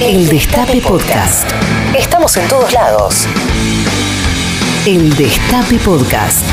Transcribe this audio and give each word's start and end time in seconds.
El 0.00 0.28
Destape 0.28 0.80
Podcast. 0.80 1.50
Estamos 1.98 2.36
en 2.36 2.48
todos 2.48 2.72
lados. 2.72 3.26
El 4.86 5.12
Destape 5.16 5.76
Podcast. 5.78 6.44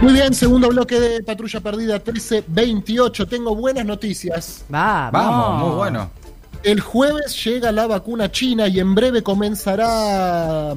Muy 0.00 0.14
bien, 0.14 0.32
segundo 0.32 0.70
bloque 0.70 0.98
de 0.98 1.22
Patrulla 1.22 1.60
Perdida 1.60 1.96
1328. 1.96 3.28
Tengo 3.28 3.54
buenas 3.54 3.84
noticias. 3.84 4.64
Vamos. 4.70 5.12
Vamos, 5.12 5.66
muy 5.66 5.76
bueno. 5.76 6.10
El 6.62 6.80
jueves 6.80 7.44
llega 7.44 7.72
la 7.72 7.86
vacuna 7.86 8.32
china 8.32 8.68
y 8.68 8.80
en 8.80 8.94
breve 8.94 9.22
comenzará. 9.22 10.72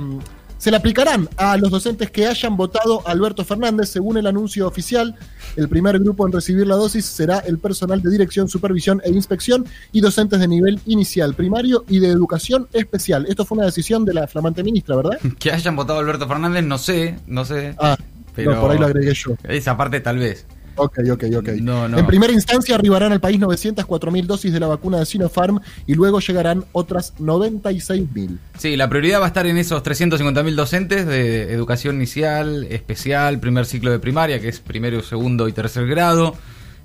Se 0.64 0.72
la 0.72 0.78
aplicarán 0.78 1.28
a 1.36 1.58
los 1.58 1.72
docentes 1.72 2.10
que 2.10 2.26
hayan 2.26 2.56
votado 2.56 3.06
a 3.06 3.12
Alberto 3.12 3.44
Fernández. 3.44 3.90
Según 3.90 4.16
el 4.16 4.26
anuncio 4.26 4.66
oficial, 4.66 5.14
el 5.58 5.68
primer 5.68 6.00
grupo 6.00 6.26
en 6.26 6.32
recibir 6.32 6.66
la 6.66 6.76
dosis 6.76 7.06
será 7.06 7.40
el 7.40 7.60
personal 7.60 8.02
de 8.02 8.10
dirección, 8.10 8.48
supervisión 8.48 9.02
e 9.04 9.10
inspección 9.10 9.66
y 9.92 10.00
docentes 10.00 10.40
de 10.40 10.48
nivel 10.48 10.80
inicial, 10.86 11.34
primario 11.34 11.84
y 11.90 12.00
de 12.00 12.08
educación 12.08 12.70
especial. 12.72 13.26
Esto 13.28 13.44
fue 13.44 13.58
una 13.58 13.66
decisión 13.66 14.06
de 14.06 14.14
la 14.14 14.26
flamante 14.26 14.64
ministra, 14.64 14.96
¿verdad? 14.96 15.20
Que 15.38 15.52
hayan 15.52 15.76
votado 15.76 16.00
a 16.00 16.02
Alberto 16.02 16.30
Fernández, 16.30 16.64
no 16.64 16.78
sé, 16.78 17.18
no 17.28 17.44
sé. 17.44 17.76
Ah, 17.78 17.98
Pero- 18.34 18.56
no, 18.56 18.62
por 18.62 18.72
ahí 18.72 18.78
lo 18.78 18.86
agregué 18.86 19.14
yo. 19.14 19.34
Esa 19.44 19.76
parte 19.76 20.00
tal 20.00 20.20
vez. 20.20 20.46
Ok, 20.76 21.00
ok, 21.12 21.24
ok. 21.38 21.50
No, 21.62 21.88
no. 21.88 21.98
En 22.00 22.08
primera 22.08 22.34
instancia 22.34 22.76
arribarán 22.76 23.12
al 23.12 23.20
país 23.20 23.40
904.000 23.40 24.26
dosis 24.26 24.52
de 24.52 24.60
la 24.60 24.68
vacuna 24.68 25.00
de 25.00 25.06
Sinopharm 25.06 25.60
y 25.86 25.94
luego 25.94 26.20
llegarán 26.20 26.66
otras 26.72 27.14
96.000. 27.20 28.38
Sí, 28.58 28.76
la 28.76 28.90
prioridad 28.90 29.20
va 29.20 29.26
a 29.26 29.28
estar 29.28 29.46
en 29.46 29.58
esos 29.58 29.84
350.000 29.84 30.56
docentes 30.56 31.06
de 31.06 31.54
educación 31.54 31.98
inicial, 31.98 32.66
especial, 32.70 33.40
primer 33.40 33.66
ciclo 33.66 33.92
de 33.92 34.00
primaria, 34.00 34.40
que 34.40 34.50
es 34.50 34.60
primero, 34.60 35.02
segundo 35.04 35.48
y 35.48 35.54
tercer 35.54 35.86
grado. 35.88 36.36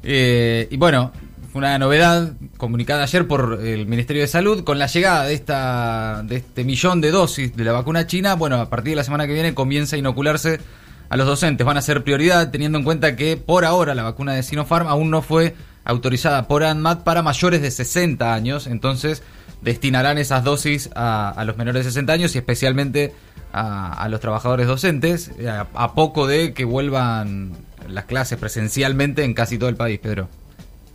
Eh, 0.03 0.69
y 0.71 0.77
bueno, 0.77 1.13
fue 1.51 1.61
una 1.61 1.79
novedad 1.79 2.35
comunicada 2.59 3.05
ayer 3.05 3.27
por 3.27 3.61
el 3.63 3.87
Ministerio 3.87 4.23
de 4.23 4.29
Salud 4.29 4.65
con 4.65 4.79
la 4.79 4.87
llegada 4.87 5.25
de 5.25 5.35
esta 5.35 6.23
de 6.25 6.37
este 6.37 6.63
millón 6.63 7.01
de 7.01 7.11
dosis 7.11 7.57
de 7.57 7.65
la 7.65 7.73
vacuna 7.73 8.07
china. 8.07 8.35
Bueno, 8.35 8.57
a 8.57 8.69
partir 8.69 8.91
de 8.93 8.97
la 8.97 9.05
semana 9.05 9.27
que 9.27 9.33
viene 9.33 9.55
comienza 9.55 9.97
a 9.97 9.99
inocularse 9.99 10.61
a 11.09 11.17
los 11.17 11.27
docentes. 11.27 11.67
Van 11.67 11.77
a 11.77 11.83
ser 11.83 12.05
prioridad 12.05 12.51
teniendo 12.51 12.79
en 12.79 12.85
cuenta 12.85 13.17
que 13.17 13.37
por 13.37 13.65
ahora 13.65 13.95
la 13.95 14.03
vacuna 14.03 14.35
de 14.35 14.43
Sinopharm 14.43 14.87
aún 14.87 15.11
no 15.11 15.23
fue 15.23 15.55
autorizada 15.85 16.49
por 16.49 16.65
ANMAT 16.65 17.03
para 17.03 17.23
mayores 17.23 17.63
de 17.63 17.71
60 17.71 18.35
años. 18.35 18.67
Entonces 18.67 19.23
destinarán 19.63 20.19
esas 20.19 20.45
dosis 20.45 20.91
a, 20.95 21.31
a 21.31 21.45
los 21.45 21.57
menores 21.57 21.85
de 21.85 21.91
60 21.91 22.13
años 22.13 22.35
y 22.35 22.39
especialmente 22.39 23.15
a, 23.53 23.93
a 23.93 24.09
los 24.09 24.21
trabajadores 24.21 24.67
docentes 24.67 25.31
eh, 25.39 25.49
a, 25.49 25.67
a 25.75 25.95
poco 25.95 26.27
de 26.27 26.53
que 26.53 26.65
vuelvan 26.65 27.53
las 27.89 28.05
clases 28.05 28.39
presencialmente 28.39 29.25
en 29.25 29.35
casi 29.35 29.59
todo 29.59 29.69
el 29.69 29.77
país, 29.77 29.99
Pedro. 29.99 30.29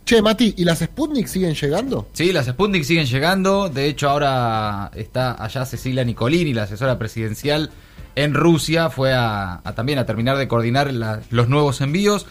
Che, 0.04 0.20
Mati, 0.20 0.54
¿y 0.58 0.64
las 0.64 0.80
Sputnik 0.80 1.26
siguen 1.26 1.54
llegando? 1.54 2.08
Sí, 2.12 2.30
las 2.30 2.46
Sputnik 2.46 2.84
siguen 2.84 3.06
llegando. 3.06 3.70
De 3.70 3.86
hecho, 3.86 4.10
ahora 4.10 4.90
está 4.94 5.42
allá 5.42 5.64
Cecilia 5.64 6.04
Nicolini, 6.04 6.52
la 6.52 6.64
asesora 6.64 6.98
presidencial 6.98 7.70
en 8.14 8.34
Rusia. 8.34 8.90
Fue 8.90 9.12
a, 9.12 9.60
también 9.74 9.98
a 9.98 10.06
terminar 10.06 10.36
de 10.36 10.48
coordinar 10.48 10.92
los 11.30 11.48
nuevos 11.48 11.80
envíos. 11.80 12.26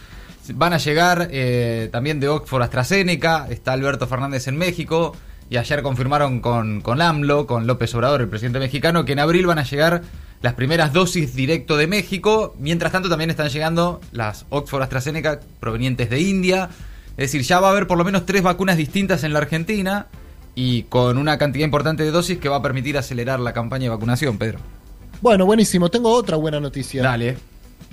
Van 0.54 0.72
a 0.72 0.78
llegar 0.78 1.28
eh, 1.30 1.88
también 1.92 2.20
de 2.20 2.28
Oxford 2.28 2.62
AstraZeneca. 2.62 3.46
Está 3.48 3.72
Alberto 3.72 4.06
Fernández 4.06 4.46
en 4.48 4.56
México. 4.56 5.16
Y 5.50 5.56
ayer 5.56 5.82
confirmaron 5.82 6.40
con, 6.40 6.80
con 6.80 7.02
AMLO, 7.02 7.46
con 7.46 7.66
López 7.66 7.94
Obrador, 7.94 8.22
el 8.22 8.28
presidente 8.28 8.58
mexicano, 8.58 9.04
que 9.04 9.12
en 9.12 9.18
abril 9.18 9.46
van 9.46 9.58
a 9.58 9.62
llegar 9.62 10.02
las 10.40 10.54
primeras 10.54 10.92
dosis 10.92 11.34
directo 11.34 11.76
de 11.76 11.86
México. 11.86 12.54
Mientras 12.58 12.92
tanto, 12.92 13.08
también 13.08 13.30
están 13.30 13.48
llegando 13.48 14.00
las 14.12 14.46
Oxford 14.50 14.82
AstraZeneca 14.82 15.40
provenientes 15.60 16.10
de 16.10 16.20
India. 16.20 16.70
Es 17.16 17.30
decir, 17.30 17.42
ya 17.42 17.60
va 17.60 17.68
a 17.68 17.70
haber 17.70 17.86
por 17.86 17.98
lo 17.98 18.04
menos 18.04 18.26
tres 18.26 18.42
vacunas 18.42 18.76
distintas 18.76 19.22
en 19.22 19.32
la 19.32 19.38
Argentina 19.38 20.06
y 20.54 20.84
con 20.84 21.18
una 21.18 21.38
cantidad 21.38 21.64
importante 21.64 22.02
de 22.02 22.10
dosis 22.10 22.38
que 22.38 22.48
va 22.48 22.56
a 22.56 22.62
permitir 22.62 22.98
acelerar 22.98 23.40
la 23.40 23.52
campaña 23.52 23.84
de 23.84 23.90
vacunación, 23.90 24.38
Pedro. 24.38 24.58
Bueno, 25.24 25.46
buenísimo. 25.46 25.90
Tengo 25.90 26.10
otra 26.12 26.36
buena 26.36 26.60
noticia. 26.60 27.02
Dale. 27.02 27.38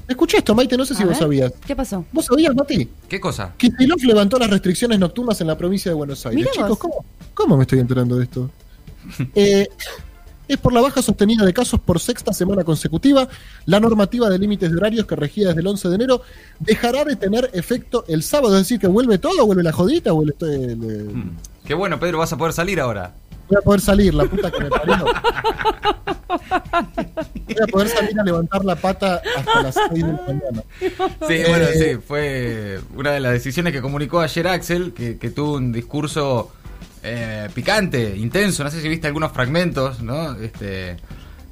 Escuché 0.05 0.39
esto, 0.39 0.53
Maite, 0.53 0.75
no 0.75 0.83
sé 0.83 0.93
si 0.93 1.03
A 1.03 1.05
vos 1.05 1.13
ver, 1.13 1.19
sabías. 1.23 1.53
¿Qué 1.65 1.73
pasó? 1.73 2.03
¿Vos 2.11 2.25
sabías, 2.25 2.53
Mati? 2.53 2.89
¿Qué 3.07 3.21
cosa? 3.21 3.53
Kicillof 3.55 4.03
levantó 4.03 4.37
las 4.37 4.49
restricciones 4.49 4.99
nocturnas 4.99 5.39
en 5.39 5.47
la 5.47 5.57
provincia 5.57 5.89
de 5.89 5.95
Buenos 5.95 6.25
Aires. 6.25 6.41
Mirá 6.41 6.51
Chicos, 6.51 6.67
vos. 6.71 6.77
¿cómo, 6.79 7.05
¿cómo 7.33 7.55
me 7.55 7.61
estoy 7.63 7.79
enterando 7.79 8.17
de 8.17 8.23
esto? 8.25 8.49
Eh, 9.33 9.69
es 10.49 10.57
por 10.57 10.73
la 10.73 10.81
baja 10.81 11.01
sostenida 11.01 11.45
de 11.45 11.53
casos 11.53 11.79
por 11.79 12.01
sexta 12.01 12.33
semana 12.33 12.65
consecutiva. 12.65 13.29
La 13.65 13.79
normativa 13.79 14.29
de 14.29 14.37
límites 14.37 14.69
de 14.69 14.75
horarios 14.75 15.05
que 15.05 15.15
regía 15.15 15.47
desde 15.47 15.61
el 15.61 15.67
11 15.67 15.87
de 15.87 15.95
enero 15.95 16.21
dejará 16.59 17.05
de 17.05 17.15
tener 17.15 17.49
efecto 17.53 18.03
el 18.09 18.21
sábado. 18.23 18.55
Es 18.57 18.63
decir, 18.63 18.77
que 18.77 18.87
vuelve 18.87 19.17
todo, 19.17 19.45
vuelve 19.45 19.63
la 19.63 19.71
jodita, 19.71 20.11
vuelve 20.11 20.33
todo 20.33 20.51
el- 20.51 20.63
el- 20.83 21.15
Mm. 21.15 21.37
Qué 21.63 21.73
bueno, 21.73 21.97
Pedro, 22.01 22.17
vas 22.17 22.33
a 22.33 22.37
poder 22.37 22.51
salir 22.51 22.81
ahora. 22.81 23.13
Voy 23.51 23.57
a 23.59 23.61
poder 23.65 23.81
salir, 23.81 24.13
la 24.13 24.23
puta 24.23 24.49
que 24.49 24.63
me 24.63 24.69
parió. 24.69 25.05
Voy 27.45 27.55
a 27.61 27.67
poder 27.67 27.89
salir 27.89 28.17
a 28.17 28.23
levantar 28.23 28.63
la 28.63 28.75
pata 28.77 29.21
hasta 29.37 29.61
las 29.63 29.75
6 29.75 30.05
de 30.05 30.11
la 30.13 30.21
mañana. 30.25 30.63
Sí, 30.79 31.33
Eh, 31.33 31.45
bueno, 31.49 31.65
sí, 31.73 31.97
fue 32.07 32.79
una 32.95 33.11
de 33.11 33.19
las 33.19 33.33
decisiones 33.33 33.73
que 33.73 33.81
comunicó 33.81 34.21
ayer 34.21 34.47
Axel, 34.47 34.93
que, 34.93 35.17
que 35.17 35.29
tuvo 35.31 35.55
un 35.55 35.73
discurso 35.73 36.51
eh, 37.03 37.49
picante, 37.53 38.15
intenso. 38.15 38.63
No 38.63 38.71
sé 38.71 38.81
si 38.81 38.87
viste 38.87 39.07
algunos 39.07 39.33
fragmentos, 39.33 40.01
¿no? 40.01 40.33
Este, 40.35 40.95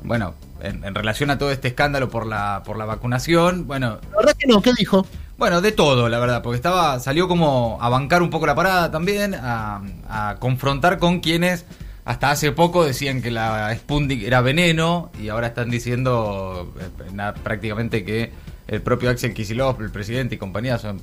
bueno, 0.02 0.36
en, 0.62 0.86
en 0.86 0.96
relación 0.96 1.30
a 1.32 1.38
todo 1.38 1.52
este 1.52 1.68
escándalo 1.68 2.10
por 2.10 2.26
la, 2.26 2.64
por 2.66 2.78
la 2.78 2.86
vacunación. 2.86 3.68
Bueno, 3.68 4.00
La 4.12 4.18
verdad 4.20 4.36
que 4.40 4.48
no, 4.48 4.62
¿qué 4.62 4.72
dijo? 4.78 5.06
Bueno, 5.38 5.62
de 5.62 5.72
todo, 5.72 6.10
la 6.10 6.20
verdad, 6.20 6.42
porque 6.42 6.58
estaba 6.58 7.00
salió 7.00 7.28
como 7.30 7.78
a 7.82 7.88
bancar 7.88 8.22
un 8.22 8.30
poco 8.30 8.46
la 8.46 8.56
parada 8.56 8.92
también, 8.92 9.34
a, 9.36 9.82
a 10.10 10.36
confrontar 10.38 10.98
con 11.00 11.22
quienes 11.22 11.66
hasta 12.10 12.32
hace 12.32 12.52
poco 12.52 12.84
decían 12.84 13.22
que 13.22 13.30
la 13.30 13.72
Sputnik 13.76 14.24
era 14.24 14.42
veneno 14.42 15.12
y 15.22 15.30
ahora 15.30 15.46
están 15.46 15.70
diciendo 15.70 16.74
eh, 16.82 17.34
prácticamente 17.44 18.04
que 18.04 18.32
el 18.68 18.82
propio 18.82 19.12
Axel 19.12 19.36
Kicillof, 19.36 19.80
el 19.80 19.92
presidente 19.92 20.34
y 20.34 20.38
compañía 20.40 20.80
son 20.80 21.00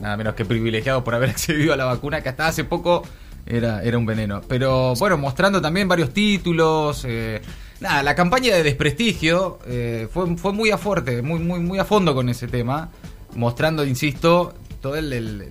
nada 0.00 0.16
menos 0.16 0.34
que 0.34 0.44
privilegiados 0.44 1.02
por 1.02 1.12
haber 1.16 1.30
accedido 1.36 1.72
a 1.74 1.76
la 1.76 1.86
vacuna 1.86 2.20
que 2.20 2.28
hasta 2.28 2.46
hace 2.46 2.62
poco 2.62 3.02
era, 3.46 3.82
era 3.82 3.98
un 3.98 4.06
veneno. 4.06 4.42
Pero 4.46 4.94
bueno, 4.94 5.18
mostrando 5.18 5.60
también 5.60 5.88
varios 5.88 6.12
títulos. 6.14 7.04
eh, 7.04 7.42
nada, 7.80 8.04
la 8.04 8.14
campaña 8.14 8.54
de 8.54 8.62
desprestigio 8.62 9.58
eh, 9.66 10.06
fue, 10.12 10.36
fue 10.36 10.52
muy 10.52 10.70
a 10.70 10.78
fuerte, 10.78 11.20
muy, 11.20 11.40
muy, 11.40 11.58
muy 11.58 11.80
a 11.80 11.84
fondo 11.84 12.14
con 12.14 12.28
ese 12.28 12.46
tema. 12.46 12.90
Mostrando, 13.34 13.84
insisto, 13.84 14.54
toda 14.80 15.00
el- 15.00 15.48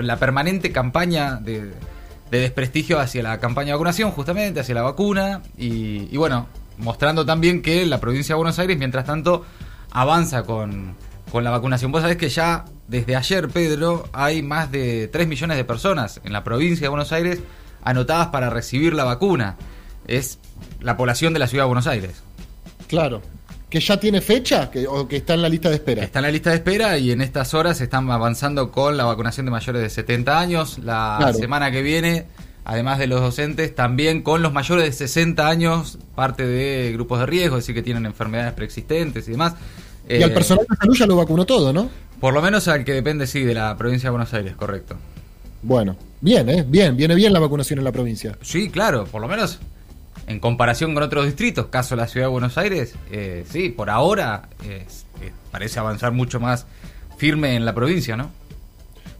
la 0.00 0.16
permanente 0.16 0.72
campaña 0.72 1.36
de, 1.36 1.70
de 2.32 2.40
desprestigio 2.40 2.98
hacia 2.98 3.22
la 3.22 3.38
campaña 3.38 3.66
de 3.66 3.72
vacunación, 3.74 4.10
justamente, 4.10 4.60
hacia 4.60 4.74
la 4.74 4.80
vacuna. 4.80 5.42
Y, 5.58 6.16
bueno, 6.16 6.46
mostrando 6.78 7.26
también 7.26 7.60
que 7.60 7.84
la 7.84 8.00
provincia 8.00 8.34
de 8.34 8.36
Buenos 8.38 8.58
Aires, 8.58 8.78
mientras 8.78 9.04
tanto, 9.04 9.44
avanza 9.90 10.42
con, 10.42 10.96
con 11.30 11.44
la 11.44 11.50
vacunación. 11.50 11.92
Vos 11.92 12.00
sabés 12.00 12.16
que 12.16 12.30
ya 12.30 12.64
desde 12.88 13.16
ayer, 13.16 13.50
Pedro, 13.50 14.08
hay 14.14 14.42
más 14.42 14.72
de 14.72 15.08
3 15.08 15.28
millones 15.28 15.58
de 15.58 15.64
personas 15.64 16.22
en 16.24 16.32
la 16.32 16.42
provincia 16.42 16.86
de 16.86 16.88
Buenos 16.88 17.12
Aires 17.12 17.40
anotadas 17.84 18.28
para 18.28 18.48
recibir 18.48 18.94
la 18.94 19.04
vacuna. 19.04 19.56
Es 20.06 20.38
la 20.80 20.96
población 20.96 21.34
de 21.34 21.38
la 21.38 21.48
ciudad 21.48 21.64
de 21.64 21.68
Buenos 21.68 21.86
Aires. 21.86 22.22
Claro. 22.88 23.20
¿Que 23.72 23.80
ya 23.80 23.98
tiene 23.98 24.20
fecha 24.20 24.70
que, 24.70 24.86
o 24.86 25.08
que 25.08 25.16
está 25.16 25.32
en 25.32 25.40
la 25.40 25.48
lista 25.48 25.70
de 25.70 25.76
espera? 25.76 26.04
Está 26.04 26.18
en 26.18 26.24
la 26.24 26.30
lista 26.30 26.50
de 26.50 26.56
espera 26.56 26.98
y 26.98 27.10
en 27.10 27.22
estas 27.22 27.54
horas 27.54 27.80
están 27.80 28.10
avanzando 28.10 28.70
con 28.70 28.98
la 28.98 29.04
vacunación 29.04 29.46
de 29.46 29.50
mayores 29.50 29.80
de 29.80 29.88
70 29.88 30.38
años. 30.38 30.78
La 30.80 31.16
Claro. 31.18 31.32
semana 31.38 31.70
que 31.70 31.80
viene, 31.80 32.26
además 32.66 32.98
de 32.98 33.06
los 33.06 33.22
docentes, 33.22 33.74
también 33.74 34.20
con 34.20 34.42
los 34.42 34.52
mayores 34.52 34.84
de 34.84 34.92
60 34.92 35.48
años, 35.48 35.96
parte 36.14 36.46
de 36.46 36.92
grupos 36.92 37.20
de 37.20 37.24
riesgo, 37.24 37.56
es 37.56 37.62
decir, 37.62 37.74
que 37.74 37.80
tienen 37.82 38.04
enfermedades 38.04 38.52
preexistentes 38.52 39.26
y 39.28 39.30
demás. 39.30 39.54
Y 40.06 40.16
Eh, 40.16 40.24
al 40.24 40.34
personal 40.34 40.66
de 40.68 40.76
salud 40.76 40.94
ya 40.94 41.06
lo 41.06 41.16
vacunó 41.16 41.46
todo, 41.46 41.72
¿no? 41.72 41.88
Por 42.20 42.34
lo 42.34 42.42
menos 42.42 42.68
al 42.68 42.84
que 42.84 42.92
depende, 42.92 43.26
sí, 43.26 43.42
de 43.42 43.54
la 43.54 43.74
provincia 43.78 44.08
de 44.08 44.10
Buenos 44.10 44.34
Aires, 44.34 44.54
correcto. 44.54 44.96
Bueno, 45.62 45.96
bien, 46.20 46.46
¿eh? 46.50 46.62
Bien, 46.68 46.94
viene 46.94 47.14
bien 47.14 47.32
la 47.32 47.38
vacunación 47.38 47.78
en 47.78 47.86
la 47.86 47.92
provincia. 47.92 48.36
Sí, 48.42 48.68
claro, 48.68 49.06
por 49.06 49.22
lo 49.22 49.28
menos 49.28 49.60
en 50.32 50.40
comparación 50.40 50.94
con 50.94 51.02
otros 51.02 51.26
distritos, 51.26 51.66
caso 51.66 51.94
la 51.94 52.08
ciudad 52.08 52.26
de 52.26 52.30
Buenos 52.32 52.58
Aires, 52.58 52.94
eh, 53.10 53.44
sí, 53.48 53.68
por 53.68 53.90
ahora 53.90 54.48
eh, 54.64 54.86
eh, 55.20 55.32
parece 55.50 55.78
avanzar 55.78 56.12
mucho 56.12 56.40
más 56.40 56.66
firme 57.16 57.54
en 57.54 57.64
la 57.64 57.74
provincia, 57.74 58.16
¿no? 58.16 58.30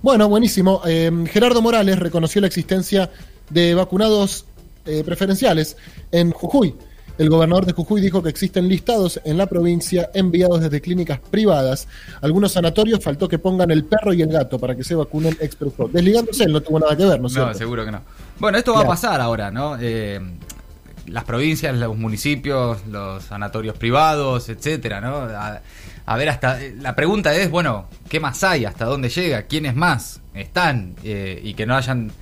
Bueno, 0.01 0.29
buenísimo. 0.29 0.83
Eh, 0.87 1.11
Gerardo 1.31 1.63
Morales 1.63 1.99
reconoció 1.99 2.41
la 2.41 2.49
existencia 2.49 3.11
de 3.51 3.75
vacunados 3.75 4.47
eh, 4.87 5.03
preferenciales 5.05 5.77
en 6.11 6.33
Jujuy. 6.33 6.75
El 7.19 7.29
gobernador 7.29 7.67
de 7.67 7.73
Jujuy 7.75 8.01
dijo 8.01 8.23
que 8.23 8.31
existen 8.31 8.67
listados 8.69 9.21
en 9.25 9.37
la 9.37 9.47
provincia 9.47 10.11
enviados 10.15 10.61
desde 10.63 10.81
clínicas 10.81 11.21
privadas. 11.21 11.87
Algunos 12.23 12.53
sanatorios 12.53 13.05
faltó 13.05 13.29
que 13.29 13.39
pongan 13.39 13.71
el 13.71 13.85
perro 13.85 14.15
y 14.15 14.23
el 14.23 14.33
gato 14.33 14.59
para 14.59 14.75
que 14.75 14.83
se 14.83 14.95
vacunen 14.95 15.37
expreso. 15.39 15.89
Desligándose, 15.93 16.45
él 16.45 16.53
no 16.53 16.63
tuvo 16.63 16.81
nada 16.81 16.97
que 16.97 17.05
ver, 17.05 17.19
¿no 17.19 17.25
No, 17.25 17.29
cierto? 17.29 17.55
seguro 17.55 17.85
que 17.85 17.93
no. 17.93 18.01
Bueno, 18.39 18.57
esto 18.59 18.73
va 18.73 18.81
a 18.81 18.87
pasar 18.87 19.21
ahora, 19.21 19.51
¿no? 19.51 19.77
Eh, 19.79 20.19
las 21.07 21.25
provincias, 21.25 21.75
los 21.77 21.97
municipios, 21.97 22.87
los 22.87 23.25
sanatorios 23.25 23.77
privados, 23.77 24.49
etcétera, 24.49 25.01
¿no? 25.01 25.29
A, 26.07 26.17
ver, 26.17 26.29
hasta. 26.29 26.59
La 26.81 26.95
pregunta 26.95 27.35
es, 27.35 27.51
bueno, 27.51 27.89
¿qué 28.09 28.21
más 28.21 28.43
hay? 28.45 28.65
¿Hasta 28.65 28.85
dónde 28.85 29.09
llega? 29.09 29.43
¿Quiénes 29.43 29.75
más 29.75 30.21
están? 30.35 30.95
Eh, 31.05 31.41
y 31.43 31.55
que 31.55 31.67
no 31.67 31.77
hayan 31.77 32.13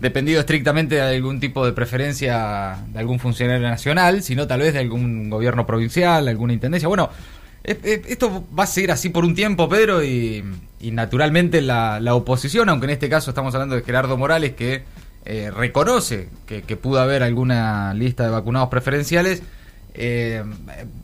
dependido 0.00 0.40
estrictamente 0.40 0.96
de 0.96 1.02
algún 1.02 1.40
tipo 1.40 1.64
de 1.64 1.72
preferencia 1.72 2.78
de 2.88 2.98
algún 2.98 3.18
funcionario 3.18 3.68
nacional, 3.68 4.22
sino 4.22 4.46
tal 4.46 4.60
vez 4.60 4.74
de 4.74 4.80
algún 4.80 5.30
gobierno 5.30 5.66
provincial, 5.66 6.28
alguna 6.28 6.52
intendencia. 6.52 6.88
Bueno, 6.88 7.10
eh, 7.62 7.78
eh, 7.82 8.02
esto 8.08 8.46
va 8.56 8.64
a 8.64 8.66
seguir 8.66 8.92
así 8.92 9.08
por 9.08 9.24
un 9.24 9.34
tiempo, 9.34 9.68
Pedro, 9.68 10.04
y, 10.04 10.44
y 10.80 10.90
naturalmente 10.90 11.62
la, 11.62 12.00
la 12.00 12.14
oposición, 12.14 12.68
aunque 12.68 12.86
en 12.86 12.90
este 12.90 13.08
caso 13.08 13.30
estamos 13.30 13.54
hablando 13.54 13.76
de 13.76 13.82
Gerardo 13.82 14.16
Morales, 14.18 14.52
que 14.52 14.82
eh, 15.24 15.50
reconoce 15.50 16.28
que, 16.46 16.62
que 16.62 16.76
pudo 16.76 17.00
haber 17.00 17.22
alguna 17.22 17.94
lista 17.94 18.24
de 18.24 18.30
vacunados 18.30 18.68
preferenciales, 18.68 19.42
eh, 19.94 20.44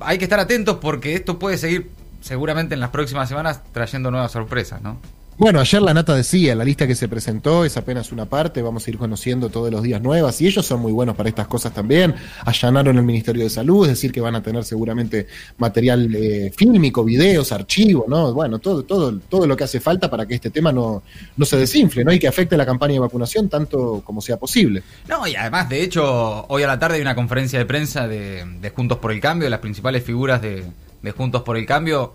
hay 0.00 0.18
que 0.18 0.24
estar 0.24 0.40
atentos 0.40 0.78
porque 0.80 1.14
esto 1.14 1.38
puede 1.38 1.56
seguir 1.58 1.90
seguramente 2.20 2.74
en 2.74 2.80
las 2.80 2.90
próximas 2.90 3.28
semanas 3.28 3.62
trayendo 3.72 4.10
nuevas 4.10 4.32
sorpresas, 4.32 4.82
¿no? 4.82 4.98
Bueno, 5.40 5.58
ayer 5.58 5.80
la 5.80 5.94
Nata 5.94 6.14
decía, 6.14 6.54
la 6.54 6.64
lista 6.64 6.86
que 6.86 6.94
se 6.94 7.08
presentó 7.08 7.64
es 7.64 7.74
apenas 7.78 8.12
una 8.12 8.26
parte, 8.26 8.60
vamos 8.60 8.86
a 8.86 8.90
ir 8.90 8.98
conociendo 8.98 9.48
todos 9.48 9.70
los 9.70 9.82
días 9.82 10.02
nuevas 10.02 10.38
y 10.42 10.46
ellos 10.46 10.66
son 10.66 10.80
muy 10.82 10.92
buenos 10.92 11.16
para 11.16 11.30
estas 11.30 11.46
cosas 11.46 11.72
también. 11.72 12.14
Allanaron 12.44 12.98
el 12.98 13.02
Ministerio 13.04 13.44
de 13.44 13.48
Salud, 13.48 13.86
es 13.86 13.92
decir, 13.92 14.12
que 14.12 14.20
van 14.20 14.34
a 14.34 14.42
tener 14.42 14.64
seguramente 14.64 15.28
material 15.56 16.14
eh, 16.14 16.52
fílmico, 16.54 17.02
videos, 17.04 17.52
archivos, 17.52 18.06
¿no? 18.06 18.34
Bueno, 18.34 18.58
todo, 18.58 18.82
todo, 18.82 19.18
todo 19.18 19.46
lo 19.46 19.56
que 19.56 19.64
hace 19.64 19.80
falta 19.80 20.10
para 20.10 20.26
que 20.26 20.34
este 20.34 20.50
tema 20.50 20.72
no, 20.72 21.02
no 21.38 21.46
se 21.46 21.56
desinfle, 21.56 22.04
¿no? 22.04 22.12
Y 22.12 22.18
que 22.18 22.28
afecte 22.28 22.54
la 22.54 22.66
campaña 22.66 22.92
de 22.92 23.00
vacunación 23.00 23.48
tanto 23.48 24.02
como 24.04 24.20
sea 24.20 24.36
posible. 24.36 24.82
No, 25.08 25.26
y 25.26 25.36
además, 25.36 25.70
de 25.70 25.82
hecho, 25.82 26.44
hoy 26.48 26.64
a 26.64 26.66
la 26.66 26.78
tarde 26.78 26.96
hay 26.96 27.00
una 27.00 27.14
conferencia 27.14 27.58
de 27.58 27.64
prensa 27.64 28.06
de, 28.06 28.70
Juntos 28.76 28.98
por 28.98 29.10
el 29.10 29.20
Cambio, 29.22 29.48
las 29.48 29.60
principales 29.60 30.04
figuras 30.04 30.42
de 30.42 31.12
Juntos 31.16 31.40
por 31.40 31.56
el 31.56 31.64
Cambio 31.64 32.12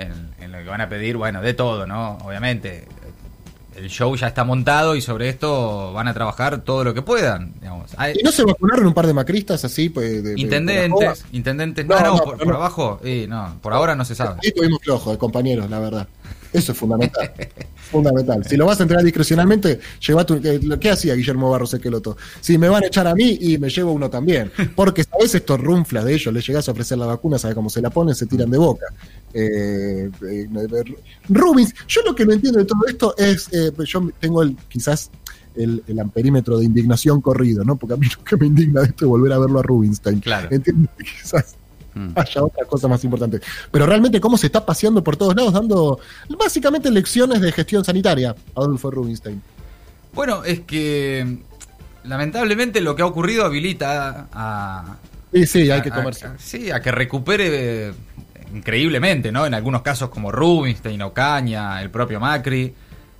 en, 0.00 0.34
en, 0.40 0.52
lo 0.52 0.58
que 0.58 0.64
van 0.64 0.80
a 0.80 0.88
pedir, 0.88 1.16
bueno, 1.16 1.40
de 1.42 1.54
todo, 1.54 1.86
¿no? 1.86 2.18
Obviamente, 2.24 2.86
el 3.76 3.88
show 3.88 4.14
ya 4.16 4.28
está 4.28 4.44
montado 4.44 4.94
y 4.94 5.00
sobre 5.00 5.28
esto 5.28 5.92
van 5.92 6.08
a 6.08 6.14
trabajar 6.14 6.62
todo 6.62 6.84
lo 6.84 6.94
que 6.94 7.02
puedan. 7.02 7.54
Digamos. 7.60 7.92
Hay, 7.96 8.14
¿Y 8.18 8.22
no 8.22 8.32
se 8.32 8.44
vacunaron 8.44 8.86
un 8.86 8.94
par 8.94 9.06
de 9.06 9.14
macristas 9.14 9.64
así? 9.64 9.88
Pues, 9.88 10.22
de, 10.22 10.34
intendentes, 10.36 11.24
de 11.30 11.36
intendentes, 11.36 11.86
no, 11.86 12.00
no, 12.00 12.16
no 12.16 12.36
por, 12.36 12.54
abajo, 12.54 13.00
y 13.04 13.26
no, 13.26 13.58
por 13.60 13.72
ahora 13.72 13.94
no 13.94 14.04
se 14.04 14.14
sabe. 14.14 14.40
Ahí 14.42 14.52
tuvimos 14.52 14.80
flojo, 14.82 15.18
compañeros, 15.18 15.70
la 15.70 15.78
verdad. 15.78 16.08
Eso 16.52 16.72
es 16.72 16.78
fundamental. 16.78 17.32
fundamental. 17.90 18.44
Si 18.44 18.56
lo 18.56 18.66
vas 18.66 18.80
a 18.80 18.82
entregar 18.82 19.04
discrecionalmente, 19.04 19.78
lleva 20.06 20.24
tu. 20.24 20.40
¿Qué 20.80 20.90
hacía 20.90 21.14
Guillermo 21.14 21.50
Barros 21.50 21.74
Equeloto? 21.74 22.16
Si 22.40 22.58
me 22.58 22.68
van 22.68 22.84
a 22.84 22.86
echar 22.86 23.06
a 23.06 23.14
mí 23.14 23.38
y 23.40 23.58
me 23.58 23.68
llevo 23.68 23.92
uno 23.92 24.10
también. 24.10 24.50
Porque 24.74 25.04
sabes 25.04 25.34
estos 25.34 25.60
runflas 25.60 26.04
de 26.04 26.14
ellos, 26.14 26.32
les 26.34 26.46
llegás 26.46 26.68
a 26.68 26.72
ofrecer 26.72 26.98
la 26.98 27.06
vacuna, 27.06 27.38
sabes 27.38 27.54
cómo 27.54 27.70
se 27.70 27.80
la 27.80 27.90
ponen, 27.90 28.14
se 28.14 28.26
tiran 28.26 28.50
de 28.50 28.58
boca. 28.58 28.86
Eh, 29.32 30.10
eh, 30.28 30.48
Rubins, 31.28 31.74
yo 31.86 32.02
lo 32.02 32.14
que 32.14 32.26
no 32.26 32.32
entiendo 32.32 32.58
de 32.58 32.64
todo 32.64 32.86
esto 32.86 33.14
es. 33.16 33.48
Eh, 33.52 33.70
yo 33.84 34.10
tengo 34.18 34.42
el, 34.42 34.56
quizás 34.68 35.10
el, 35.54 35.82
el, 35.86 36.00
amperímetro 36.00 36.58
de 36.58 36.64
indignación 36.64 37.20
corrido, 37.20 37.64
¿no? 37.64 37.76
Porque 37.76 37.94
a 37.94 37.96
mí 37.96 38.06
lo 38.06 38.24
que 38.24 38.36
me 38.36 38.46
indigna 38.46 38.80
de 38.80 38.88
esto 38.88 39.04
es 39.04 39.08
volver 39.08 39.32
a 39.32 39.38
verlo 39.38 39.60
a 39.60 39.62
Rubinstein. 39.62 40.20
Claro. 40.20 40.48
¿Entiendes? 40.50 40.90
Quizás 40.98 41.56
mm. 41.94 42.10
haya 42.16 42.44
otra 42.44 42.64
cosa 42.66 42.88
más 42.88 43.02
importante. 43.04 43.40
Pero 43.70 43.86
realmente 43.86 44.20
cómo 44.20 44.36
se 44.36 44.46
está 44.46 44.64
paseando 44.64 45.02
por 45.02 45.16
todos 45.16 45.34
lados 45.34 45.52
dando 45.52 46.00
básicamente 46.38 46.90
lecciones 46.90 47.40
de 47.40 47.52
gestión 47.52 47.84
sanitaria 47.84 48.34
Adolfo 48.54 48.90
Rubinstein. 48.90 49.42
Bueno, 50.12 50.44
es 50.44 50.60
que 50.60 51.38
lamentablemente 52.04 52.80
lo 52.80 52.96
que 52.96 53.02
ha 53.02 53.06
ocurrido 53.06 53.44
habilita 53.44 54.28
a... 54.32 54.96
Sí, 55.32 55.46
sí, 55.46 55.70
hay 55.70 55.82
que 55.82 55.90
comerse. 55.90 56.26
A, 56.26 56.38
sí, 56.38 56.70
a 56.70 56.80
que 56.80 56.90
recupere 56.90 57.88
eh, 57.88 57.92
increíblemente, 58.52 59.30
¿no? 59.30 59.46
En 59.46 59.54
algunos 59.54 59.82
casos 59.82 60.10
como 60.10 60.32
Rubinstein, 60.32 61.00
Ocaña, 61.02 61.80
el 61.80 61.90
propio 61.90 62.18
Macri. 62.18 62.74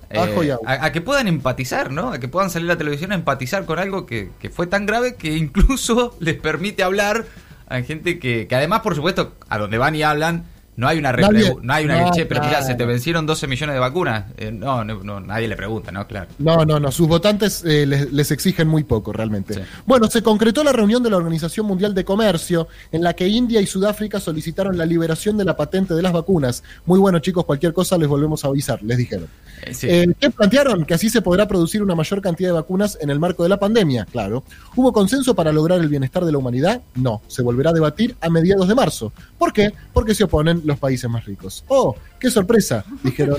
Eh, 0.09 0.57
a, 0.65 0.85
a, 0.85 0.91
que 0.91 0.99
puedan 0.99 1.29
empatizar, 1.29 1.89
¿no? 1.89 2.11
A 2.11 2.19
que 2.19 2.27
puedan 2.27 2.49
salir 2.49 2.69
a 2.69 2.73
la 2.73 2.77
televisión 2.77 3.13
a 3.13 3.15
empatizar 3.15 3.65
con 3.65 3.79
algo 3.79 4.05
que, 4.05 4.29
que 4.39 4.49
fue 4.49 4.67
tan 4.67 4.85
grave 4.85 5.15
que 5.15 5.37
incluso 5.37 6.17
les 6.19 6.35
permite 6.35 6.83
hablar 6.83 7.25
a 7.71 7.81
gente 7.83 8.19
que, 8.19 8.47
que 8.47 8.55
además, 8.55 8.81
por 8.81 8.95
supuesto, 8.95 9.33
a 9.47 9.57
donde 9.57 9.77
van 9.77 9.95
y 9.95 10.03
hablan, 10.03 10.45
no 10.77 10.87
hay 10.87 10.99
una 10.99 11.11
nadie, 11.11 11.55
no 11.61 11.73
hay 11.73 11.85
una 11.85 12.01
no, 12.01 12.11
che, 12.11 12.25
pero 12.25 12.41
mira, 12.41 12.61
se 12.61 12.75
te 12.75 12.85
vencieron 12.85 13.25
12 13.25 13.45
millones 13.47 13.75
de 13.75 13.79
vacunas. 13.79 14.25
Eh, 14.37 14.51
no, 14.51 14.83
no, 14.85 15.03
no, 15.03 15.19
nadie 15.19 15.47
le 15.47 15.55
pregunta, 15.55 15.91
¿no? 15.91 16.07
Claro. 16.07 16.27
No, 16.39 16.65
no, 16.65 16.79
no. 16.79 16.91
Sus 16.91 17.07
votantes 17.07 17.63
eh, 17.65 17.85
les, 17.85 18.11
les, 18.11 18.31
exigen 18.31 18.67
muy 18.67 18.83
poco, 18.83 19.11
realmente. 19.11 19.53
Sí. 19.53 19.61
Bueno, 19.85 20.07
se 20.07 20.23
concretó 20.23 20.63
la 20.63 20.71
reunión 20.71 21.03
de 21.03 21.09
la 21.09 21.17
Organización 21.17 21.65
Mundial 21.65 21.93
de 21.93 22.05
Comercio, 22.05 22.69
en 22.91 23.03
la 23.03 23.13
que 23.13 23.27
India 23.27 23.59
y 23.59 23.67
Sudáfrica 23.67 24.19
solicitaron 24.19 24.77
la 24.77 24.85
liberación 24.85 25.37
de 25.37 25.43
la 25.43 25.57
patente 25.57 25.93
de 25.93 26.01
las 26.01 26.13
vacunas. 26.13 26.63
Muy 26.85 26.99
bueno, 26.99 27.19
chicos, 27.19 27.45
cualquier 27.45 27.73
cosa 27.73 27.97
les 27.97 28.07
volvemos 28.07 28.45
a 28.45 28.47
avisar, 28.47 28.81
les 28.81 28.97
dijeron. 28.97 29.27
Eh, 29.63 29.73
sí. 29.73 29.87
Eh, 29.89 30.07
¿Qué 30.19 30.29
plantearon? 30.29 30.85
Que 30.85 30.93
así 30.93 31.09
se 31.09 31.21
podrá 31.21 31.47
producir 31.47 31.83
una 31.83 31.95
mayor 31.95 32.21
cantidad 32.21 32.49
de 32.49 32.53
vacunas 32.53 32.97
en 33.01 33.09
el 33.09 33.19
marco 33.19 33.43
de 33.43 33.49
la 33.49 33.59
pandemia, 33.59 34.05
claro. 34.05 34.43
¿Hubo 34.75 34.91
consenso 34.93 35.35
para 35.35 35.51
lograr 35.51 35.79
el 35.79 35.89
bienestar 35.89 36.25
de 36.25 36.31
la 36.31 36.37
humanidad? 36.37 36.81
No. 36.95 37.21
Se 37.27 37.41
volverá 37.43 37.71
a 37.71 37.73
debatir 37.73 38.15
a 38.21 38.29
mediados 38.29 38.67
de 38.67 38.75
marzo. 38.75 39.11
¿Por 39.37 39.53
qué? 39.53 39.73
Porque 39.93 40.15
se 40.15 40.23
oponen 40.23 40.60
los 40.63 40.79
países 40.79 41.09
más 41.09 41.25
ricos. 41.25 41.63
¡Oh, 41.67 41.95
qué 42.19 42.29
sorpresa! 42.29 42.83
Dijeron 43.03 43.37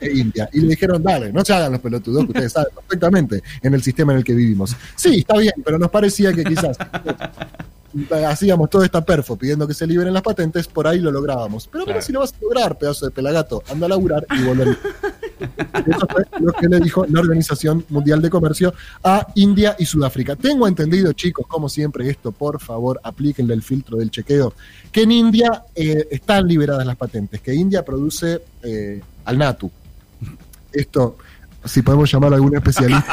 e 0.00 0.10
India. 0.12 0.48
Y 0.52 0.60
le 0.60 0.68
dijeron, 0.68 1.02
dale, 1.02 1.32
no 1.32 1.44
se 1.44 1.52
hagan 1.52 1.72
los 1.72 1.80
pelotudos, 1.80 2.24
que 2.24 2.32
ustedes 2.32 2.52
saben 2.52 2.72
perfectamente 2.74 3.42
en 3.62 3.74
el 3.74 3.82
sistema 3.82 4.12
en 4.12 4.18
el 4.18 4.24
que 4.24 4.34
vivimos. 4.34 4.76
Sí, 4.94 5.18
está 5.18 5.36
bien, 5.38 5.54
pero 5.64 5.78
nos 5.78 5.90
parecía 5.90 6.32
que 6.32 6.44
quizás 6.44 6.76
hacíamos 8.26 8.68
toda 8.70 8.84
esta 8.84 9.04
perfo 9.04 9.36
pidiendo 9.36 9.66
que 9.66 9.74
se 9.74 9.86
liberen 9.86 10.12
las 10.12 10.22
patentes, 10.22 10.66
por 10.66 10.86
ahí 10.86 10.98
lo 10.98 11.10
lográbamos. 11.10 11.68
Pero 11.70 11.84
claro. 11.84 12.02
si 12.02 12.12
lo 12.12 12.20
vas 12.20 12.32
a 12.32 12.42
lograr, 12.42 12.78
pedazo 12.78 13.06
de 13.06 13.10
pelagato, 13.10 13.62
anda 13.70 13.86
a 13.86 13.88
laburar 13.88 14.26
y 14.38 14.42
volver. 14.42 14.78
Eso 15.38 16.06
fue 16.10 16.24
lo 16.40 16.52
que 16.52 16.68
le 16.68 16.80
dijo 16.80 17.04
la 17.06 17.20
Organización 17.20 17.84
Mundial 17.88 18.22
de 18.22 18.30
Comercio 18.30 18.74
a 19.02 19.26
India 19.34 19.76
y 19.78 19.86
Sudáfrica. 19.86 20.36
Tengo 20.36 20.66
entendido, 20.66 21.12
chicos, 21.12 21.46
como 21.46 21.68
siempre, 21.68 22.08
esto, 22.08 22.32
por 22.32 22.60
favor, 22.60 23.00
aplíquenle 23.02 23.54
el 23.54 23.62
filtro 23.62 23.98
del 23.98 24.10
chequeo, 24.10 24.54
que 24.90 25.02
en 25.02 25.12
India 25.12 25.64
eh, 25.74 26.08
están 26.10 26.46
liberadas 26.46 26.86
las 26.86 26.96
patentes, 26.96 27.40
que 27.40 27.54
India 27.54 27.84
produce 27.84 28.42
eh, 28.62 29.00
al 29.24 29.38
natu. 29.38 29.70
Esto, 30.72 31.16
si 31.66 31.82
podemos 31.82 32.10
llamar 32.10 32.32
a 32.32 32.36
algún 32.36 32.56
especialista. 32.56 33.12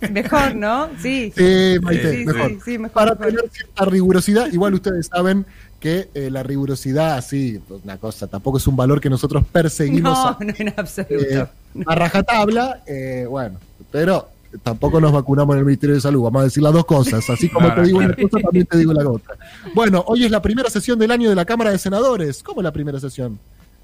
mejor, 0.10 0.54
¿no? 0.54 0.88
Sí. 1.00 1.32
Sí, 1.36 1.76
Maite, 1.82 2.18
sí, 2.18 2.24
mejor. 2.24 2.50
Sí, 2.50 2.58
sí, 2.64 2.78
mejor. 2.78 2.94
Para 2.94 3.14
mejor. 3.14 3.26
tener 3.26 3.50
cierta 3.50 3.84
rigurosidad, 3.84 4.52
igual 4.52 4.74
ustedes 4.74 5.06
saben 5.06 5.46
que 5.80 6.08
eh, 6.14 6.30
la 6.30 6.42
rigurosidad, 6.42 7.16
así, 7.16 7.60
una 7.84 7.98
cosa, 7.98 8.26
tampoco 8.26 8.58
es 8.58 8.66
un 8.66 8.76
valor 8.76 9.00
que 9.00 9.10
nosotros 9.10 9.44
perseguimos 9.50 10.12
no, 10.12 10.28
a, 10.28 10.38
no, 10.44 10.52
en 10.56 10.74
absoluto. 10.76 11.14
Eh, 11.14 11.46
a 11.86 11.94
rajatabla, 11.94 12.82
eh, 12.86 13.26
bueno, 13.28 13.58
pero 13.92 14.28
tampoco 14.62 15.00
nos 15.00 15.12
vacunamos 15.12 15.54
en 15.54 15.60
el 15.60 15.66
Ministerio 15.66 15.94
de 15.94 16.00
Salud, 16.00 16.22
vamos 16.22 16.40
a 16.40 16.44
decir 16.44 16.62
las 16.62 16.72
dos 16.72 16.84
cosas, 16.84 17.28
así 17.30 17.48
como 17.48 17.66
claro, 17.66 17.82
te 17.82 17.86
digo 17.86 17.98
claro. 17.98 18.14
una 18.18 18.28
cosa, 18.28 18.42
también 18.42 18.66
te 18.66 18.78
digo 18.78 18.92
la 18.92 19.08
otra. 19.08 19.36
Bueno, 19.74 20.04
hoy 20.06 20.24
es 20.24 20.30
la 20.30 20.42
primera 20.42 20.68
sesión 20.70 20.98
del 20.98 21.10
año 21.10 21.28
de 21.28 21.36
la 21.36 21.44
Cámara 21.44 21.70
de 21.70 21.78
Senadores. 21.78 22.42
¿Cómo 22.42 22.60
es 22.60 22.64
la 22.64 22.72
primera 22.72 22.98
sesión? 22.98 23.38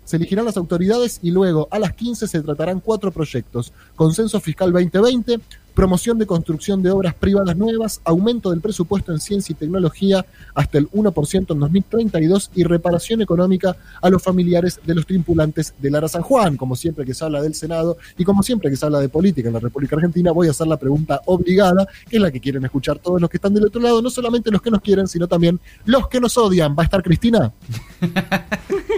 Se 0.05 0.17
elegirán 0.17 0.45
las 0.45 0.57
autoridades 0.57 1.21
y 1.23 1.31
luego 1.31 1.69
a 1.71 1.79
las 1.79 1.95
15 1.95 2.29
se 2.29 2.41
tratarán 2.43 2.81
cuatro 2.81 3.11
proyectos. 3.11 3.73
Consenso 3.97 4.41
Fiscal 4.41 4.73
2020, 4.73 5.41
promoción 5.75 6.19
de 6.19 6.27
construcción 6.27 6.83
de 6.83 6.91
obras 6.91 7.15
privadas 7.15 7.57
nuevas, 7.57 8.01
aumento 8.05 8.51
del 8.51 8.61
presupuesto 8.61 9.13
en 9.13 9.21
ciencia 9.21 9.53
y 9.53 9.57
tecnología 9.57 10.25
hasta 10.55 10.79
el 10.79 10.89
1% 10.91 11.53
en 11.53 11.61
2032 11.61 12.51
y 12.55 12.63
reparación 12.63 13.23
económica 13.23 13.77
a 14.01 14.09
los 14.09 14.23
familiares 14.23 14.81
de 14.85 14.95
los 14.95 15.05
tripulantes 15.07 15.75
del 15.79 15.97
Ara 15.97 16.09
San 16.09 16.23
Juan. 16.23 16.57
Como 16.57 16.77
siempre 16.77 17.05
que 17.05 17.13
se 17.13 17.25
habla 17.25 17.43
del 17.43 17.55
Senado 17.55 17.97
y 18.17 18.25
como 18.25 18.43
siempre 18.43 18.71
que 18.71 18.77
se 18.77 18.87
habla 18.87 19.01
de 19.01 19.09
política 19.09 19.49
en 19.49 19.55
la 19.55 19.61
República 19.61 19.97
Argentina, 19.97 20.31
voy 20.31 20.47
a 20.47 20.53
hacer 20.53 20.69
la 20.69 20.77
pregunta 20.77 21.21
obligada, 21.27 21.87
que 22.09 22.17
es 22.17 22.23
la 22.23 22.31
que 22.31 22.41
quieren 22.41 22.65
escuchar 22.65 22.99
todos 22.99 23.21
los 23.21 23.29
que 23.29 23.39
están 23.39 23.53
del 23.53 23.67
otro 23.67 23.81
lado, 23.81 24.01
no 24.01 24.11
solamente 24.11 24.51
los 24.51 24.63
que 24.63 24.71
nos 24.71 24.81
quieren, 24.81 25.09
sino 25.09 25.27
también 25.27 25.59
los 25.85 26.09
que 26.09 26.21
nos 26.21 26.39
odian. 26.39 26.77
¿Va 26.79 26.83
a 26.83 26.85
estar 26.85 27.03
Cristina? 27.03 27.53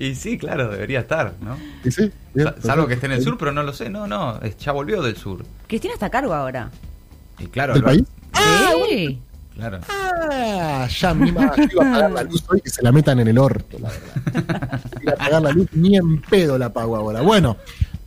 y 0.00 0.14
sí, 0.14 0.38
claro, 0.38 0.70
debería 0.70 1.00
estar, 1.00 1.34
¿no? 1.42 1.58
Y 1.84 1.90
sí, 1.90 2.10
bien, 2.32 2.54
Salvo 2.62 2.86
que 2.86 2.94
esté 2.94 3.04
en 3.04 3.12
el 3.12 3.22
sur, 3.22 3.36
pero 3.36 3.52
no 3.52 3.62
lo 3.62 3.74
sé. 3.74 3.90
No, 3.90 4.06
no, 4.06 4.40
ya 4.58 4.72
volvió 4.72 5.02
del 5.02 5.14
sur. 5.14 5.44
Cristina 5.66 5.92
está 5.92 6.06
a 6.06 6.10
cargo 6.10 6.32
ahora. 6.32 6.70
Y 7.38 7.46
claro, 7.48 7.74
¿Del 7.74 7.82
país? 7.82 8.04
Ah, 8.32 8.72
sí. 8.88 9.20
Claro. 9.54 9.80
Ah, 9.90 10.88
ya 10.88 11.12
mi 11.12 11.28
iba 11.28 11.42
a 11.42 11.46
apagar 11.48 12.10
la 12.12 12.22
luz 12.22 12.42
hoy 12.48 12.62
que 12.62 12.70
se 12.70 12.82
la 12.82 12.92
metan 12.92 13.20
en 13.20 13.28
el 13.28 13.36
orto, 13.36 13.78
la 13.78 13.90
verdad. 13.90 14.80
Iba 15.02 15.12
a 15.12 15.14
apagar 15.16 15.42
la 15.42 15.52
luz, 15.52 15.68
ni 15.72 15.98
en 15.98 16.22
pedo 16.22 16.56
la 16.56 16.72
pago 16.72 16.96
ahora. 16.96 17.20
Bueno, 17.20 17.58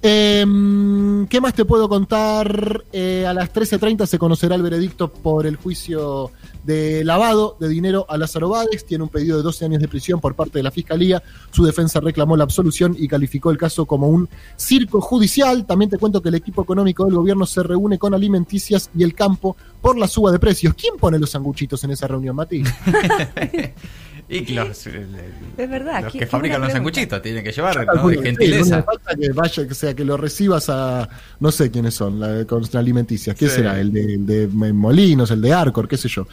Em, 0.05 1.25
¿Qué 1.27 1.39
más 1.39 1.53
te 1.53 1.63
puedo 1.63 1.87
contar? 1.87 2.83
Eh, 2.91 3.25
a 3.25 3.33
las 3.33 3.53
13.30 3.53 4.05
se 4.05 4.19
conocerá 4.19 4.55
el 4.55 4.61
veredicto 4.61 5.09
por 5.09 5.47
el 5.47 5.55
juicio 5.55 6.29
de 6.65 7.05
lavado 7.05 7.55
de 7.57 7.69
dinero 7.69 8.05
a 8.09 8.17
Lázaro 8.17 8.49
Báez. 8.49 8.83
Tiene 8.85 9.05
un 9.05 9.09
pedido 9.09 9.37
de 9.37 9.43
12 9.43 9.63
años 9.63 9.81
de 9.81 9.87
prisión 9.87 10.19
por 10.19 10.35
parte 10.35 10.59
de 10.59 10.63
la 10.63 10.71
Fiscalía. 10.71 11.23
Su 11.51 11.63
defensa 11.63 12.01
reclamó 12.01 12.35
la 12.35 12.43
absolución 12.43 12.97
y 12.99 13.07
calificó 13.07 13.49
el 13.49 13.57
caso 13.57 13.85
como 13.85 14.09
un 14.09 14.27
circo 14.57 14.99
judicial. 14.99 15.65
También 15.65 15.89
te 15.89 15.97
cuento 15.97 16.21
que 16.21 16.27
el 16.27 16.35
equipo 16.35 16.63
económico 16.63 17.05
del 17.05 17.15
gobierno 17.15 17.45
se 17.45 17.63
reúne 17.63 17.97
con 17.97 18.13
alimenticias 18.13 18.89
y 18.93 19.03
el 19.03 19.13
campo 19.13 19.55
por 19.81 19.97
la 19.97 20.09
suba 20.09 20.33
de 20.33 20.39
precios. 20.39 20.73
¿Quién 20.73 20.97
pone 20.97 21.17
los 21.17 21.29
sanguchitos 21.29 21.81
en 21.85 21.91
esa 21.91 22.09
reunión, 22.09 22.35
Mati? 22.35 22.61
Y 24.29 24.53
los, 24.53 24.87
Es 24.87 25.69
verdad. 25.69 26.03
los 26.03 26.13
que 26.13 26.25
fabrican 26.25 26.61
los 26.61 26.71
sanguchitos 26.71 27.21
tienen 27.21 27.43
que 27.43 27.51
llevar, 27.51 27.85
¿no? 27.85 27.91
Alguno, 27.91 28.07
De 28.09 28.13
sí, 28.15 28.19
no 28.19 28.23
gentileza. 28.25 28.75
hace 28.77 28.85
falta 28.85 29.15
que 29.15 29.29
vaya, 29.31 29.67
que 29.67 29.75
sea 29.75 29.93
que 29.93 30.05
lo 30.05 30.17
recibas 30.17 30.69
a 30.69 31.07
no 31.39 31.51
sé 31.51 31.69
quiénes 31.69 31.93
son, 31.93 32.19
la, 32.19 32.45
con 32.45 32.63
alimenticias. 32.75 33.35
¿Qué 33.35 33.49
Sí. 33.49 33.55
será? 33.57 33.79
El 33.79 33.91
de, 33.91 34.17
de 34.19 34.47
Molinos, 34.47 35.29
el 35.31 35.41
de 35.41 35.53
Arcor, 35.53 35.87
qué 35.87 35.97
sé 35.97 36.07
yo. 36.07 36.25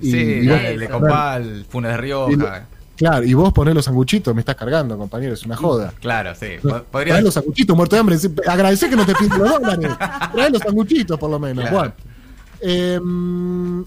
Y- 0.00 0.10
Sí, 0.10 0.16
y 0.18 0.42
la- 0.42 0.54
vos- 0.54 0.64
el 0.64 0.80
de 0.80 0.88
Copal, 0.88 1.66
Funes 1.68 1.90
de 1.92 1.96
Rioja. 1.98 2.66
Claro, 2.96 3.24
y 3.24 3.34
vos 3.34 3.52
ponés 3.52 3.74
los 3.74 3.84
sanguchitos, 3.84 4.32
me 4.34 4.40
estás 4.40 4.54
cargando, 4.54 4.96
compañero, 4.96 5.34
es 5.34 5.44
una 5.44 5.56
joda. 5.56 5.92
Claro, 6.00 6.32
sí. 6.34 6.46
Po- 6.62 6.84
Podría 6.84 7.14
Traés 7.14 7.24
los 7.24 7.34
sanguchitos, 7.34 7.76
muerto 7.76 7.96
de 7.96 8.00
hambre. 8.00 8.16
Agradecé 8.46 8.88
que 8.88 8.96
no 8.96 9.04
te 9.04 9.14
piden 9.16 9.36
los 9.38 9.50
dólares. 9.50 9.90
Traés 10.32 10.52
los 10.52 10.62
sanguchitos, 10.62 11.18
por 11.18 11.28
lo 11.30 11.38
menos. 11.40 11.68
Claro. 11.68 11.76
Bueno. 11.76 11.94
Em, 12.60 13.84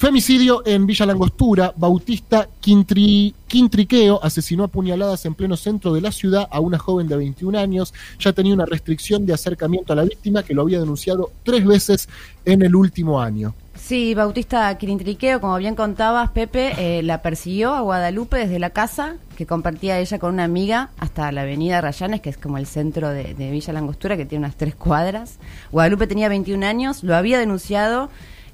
femicidio 0.00 0.62
en 0.64 0.86
Villa 0.86 1.04
Langostura. 1.04 1.74
Bautista 1.76 2.48
Quintri- 2.62 3.34
Quintriqueo 3.46 4.18
asesinó 4.22 4.64
a 4.64 4.68
puñaladas 4.68 5.26
en 5.26 5.34
pleno 5.34 5.58
centro 5.58 5.92
de 5.92 6.00
la 6.00 6.10
ciudad 6.10 6.48
a 6.50 6.58
una 6.58 6.78
joven 6.78 7.06
de 7.06 7.18
21 7.18 7.58
años. 7.58 7.92
Ya 8.18 8.32
tenía 8.32 8.54
una 8.54 8.64
restricción 8.64 9.26
de 9.26 9.34
acercamiento 9.34 9.92
a 9.92 9.96
la 9.96 10.04
víctima 10.04 10.42
que 10.42 10.54
lo 10.54 10.62
había 10.62 10.80
denunciado 10.80 11.30
tres 11.44 11.66
veces 11.66 12.08
en 12.46 12.62
el 12.62 12.74
último 12.76 13.20
año. 13.20 13.54
Sí, 13.74 14.14
Bautista 14.14 14.74
Quirintriqueo, 14.78 15.38
como 15.38 15.58
bien 15.58 15.74
contabas, 15.74 16.30
Pepe, 16.30 16.72
eh, 16.78 17.02
la 17.02 17.20
persiguió 17.20 17.74
a 17.74 17.82
Guadalupe 17.82 18.38
desde 18.38 18.58
la 18.58 18.70
casa 18.70 19.16
que 19.36 19.44
compartía 19.44 19.98
ella 19.98 20.18
con 20.18 20.32
una 20.32 20.44
amiga 20.44 20.90
hasta 20.96 21.30
la 21.30 21.42
avenida 21.42 21.82
Rayanes, 21.82 22.22
que 22.22 22.30
es 22.30 22.38
como 22.38 22.56
el 22.56 22.64
centro 22.66 23.10
de, 23.10 23.34
de 23.34 23.50
Villa 23.50 23.74
Langostura, 23.74 24.16
que 24.16 24.24
tiene 24.24 24.46
unas 24.46 24.56
tres 24.56 24.74
cuadras. 24.74 25.38
Guadalupe 25.72 26.06
tenía 26.06 26.30
21 26.30 26.64
años, 26.66 27.02
lo 27.02 27.14
había 27.16 27.38
denunciado 27.38 28.08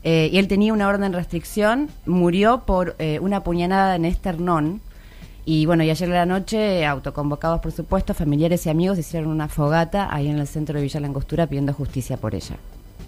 eh, 0.08 0.30
y 0.32 0.38
él 0.38 0.46
tenía 0.46 0.72
una 0.72 0.86
orden 0.86 1.10
de 1.10 1.18
restricción, 1.18 1.88
murió 2.06 2.62
por 2.64 2.94
eh, 3.00 3.18
una 3.20 3.42
puñalada 3.42 3.96
en 3.96 4.04
esternón. 4.04 4.80
Y 5.44 5.66
bueno, 5.66 5.82
y 5.84 5.90
ayer 5.90 6.08
de 6.08 6.14
la 6.14 6.26
noche, 6.26 6.86
autoconvocados 6.86 7.60
por 7.60 7.72
supuesto, 7.72 8.14
familiares 8.14 8.64
y 8.66 8.70
amigos 8.70 8.98
hicieron 8.98 9.30
una 9.30 9.48
fogata 9.48 10.08
ahí 10.14 10.28
en 10.28 10.38
el 10.38 10.46
centro 10.46 10.76
de 10.76 10.82
Villa 10.84 11.00
Langostura 11.00 11.46
pidiendo 11.46 11.72
justicia 11.72 12.16
por 12.16 12.34
ella. 12.34 12.56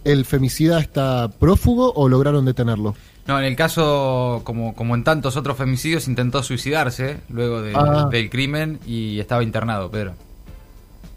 ¿El 0.05 0.25
femicida 0.25 0.79
está 0.81 1.29
prófugo 1.39 1.93
o 1.95 2.09
lograron 2.09 2.45
detenerlo? 2.45 2.95
No, 3.27 3.39
en 3.39 3.45
el 3.45 3.57
caso, 3.57 4.41
como, 4.45 4.75
como 4.75 4.95
en 4.95 5.05
tantos 5.05 5.37
otros 5.37 5.57
femicidios, 5.57 6.09
intentó 6.09 6.43
suicidarse 6.43 7.19
luego 7.29 7.61
de- 7.63 7.75
Ah. 7.77 8.09
del 8.11 8.31
crimen 8.31 8.79
y 8.87 9.19
estaba 9.21 9.43
internado, 9.43 9.91
Pedro. 9.91 10.15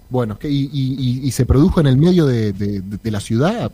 Bueno, 0.09 0.38
¿qué- 0.38 0.50
y, 0.50 0.69
y- 0.73 0.95
y- 1.00 1.27
y 1.27 1.31
se 1.31 1.45
produjo 1.45 1.79
en 1.79 1.88
el 1.88 1.97
medio 1.97 2.25
de, 2.25 2.51
de- 2.51 2.81
de- 2.81 2.97
de 2.97 3.11
la 3.11 3.19
ciudad? 3.19 3.71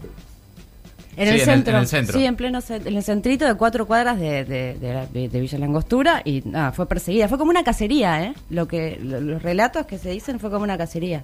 En, 1.18 1.28
Sí, 1.28 1.34
el 1.34 1.34
en 1.34 1.40
el- 1.40 1.46
centro, 1.46 1.74
en 1.74 1.80
el 1.82 1.88
centro. 1.88 2.18
Sí, 2.20 2.26
en 2.26 2.36
pleno 2.36 2.60
en 2.70 2.96
el 2.96 3.04
centrito 3.04 3.46
de 3.46 3.56
cuatro 3.56 3.88
cuadras 3.88 4.20
de, 4.20 4.46
de, 4.46 4.76
de 4.80 4.94
la- 4.94 5.06
de- 5.08 5.28
de 5.28 5.40
Villa 5.42 5.58
Langostura 5.58 6.22
y 6.24 6.44
nada, 6.46 6.72
fue 6.72 6.88
perseguida. 6.88 7.28
Fue 7.28 7.38
como 7.40 7.50
una 7.50 7.64
cacería, 7.64 8.24
¿eh? 8.24 8.34
Lo 8.52 8.68
que, 8.68 9.00
lo- 9.04 9.20
los 9.20 9.42
relatos 9.42 9.86
que 9.88 9.98
se 9.98 10.12
dicen 10.12 10.40
fue 10.40 10.50
como 10.52 10.64
una 10.64 10.78
cacería. 10.78 11.24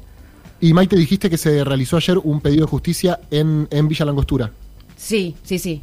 Y 0.60 0.74
Maite, 0.74 0.96
dijiste 0.96 1.30
que 1.30 1.38
se 1.38 1.64
realizó 1.64 1.98
ayer 1.98 2.18
un 2.18 2.42
pedido 2.42 2.66
de 2.66 2.70
justicia 2.72 3.20
en, 3.32 3.68
en 3.70 3.88
Villa 3.88 4.06
Langostura. 4.06 4.52
Sí, 4.98 5.36
sí, 5.44 5.60
sí. 5.60 5.82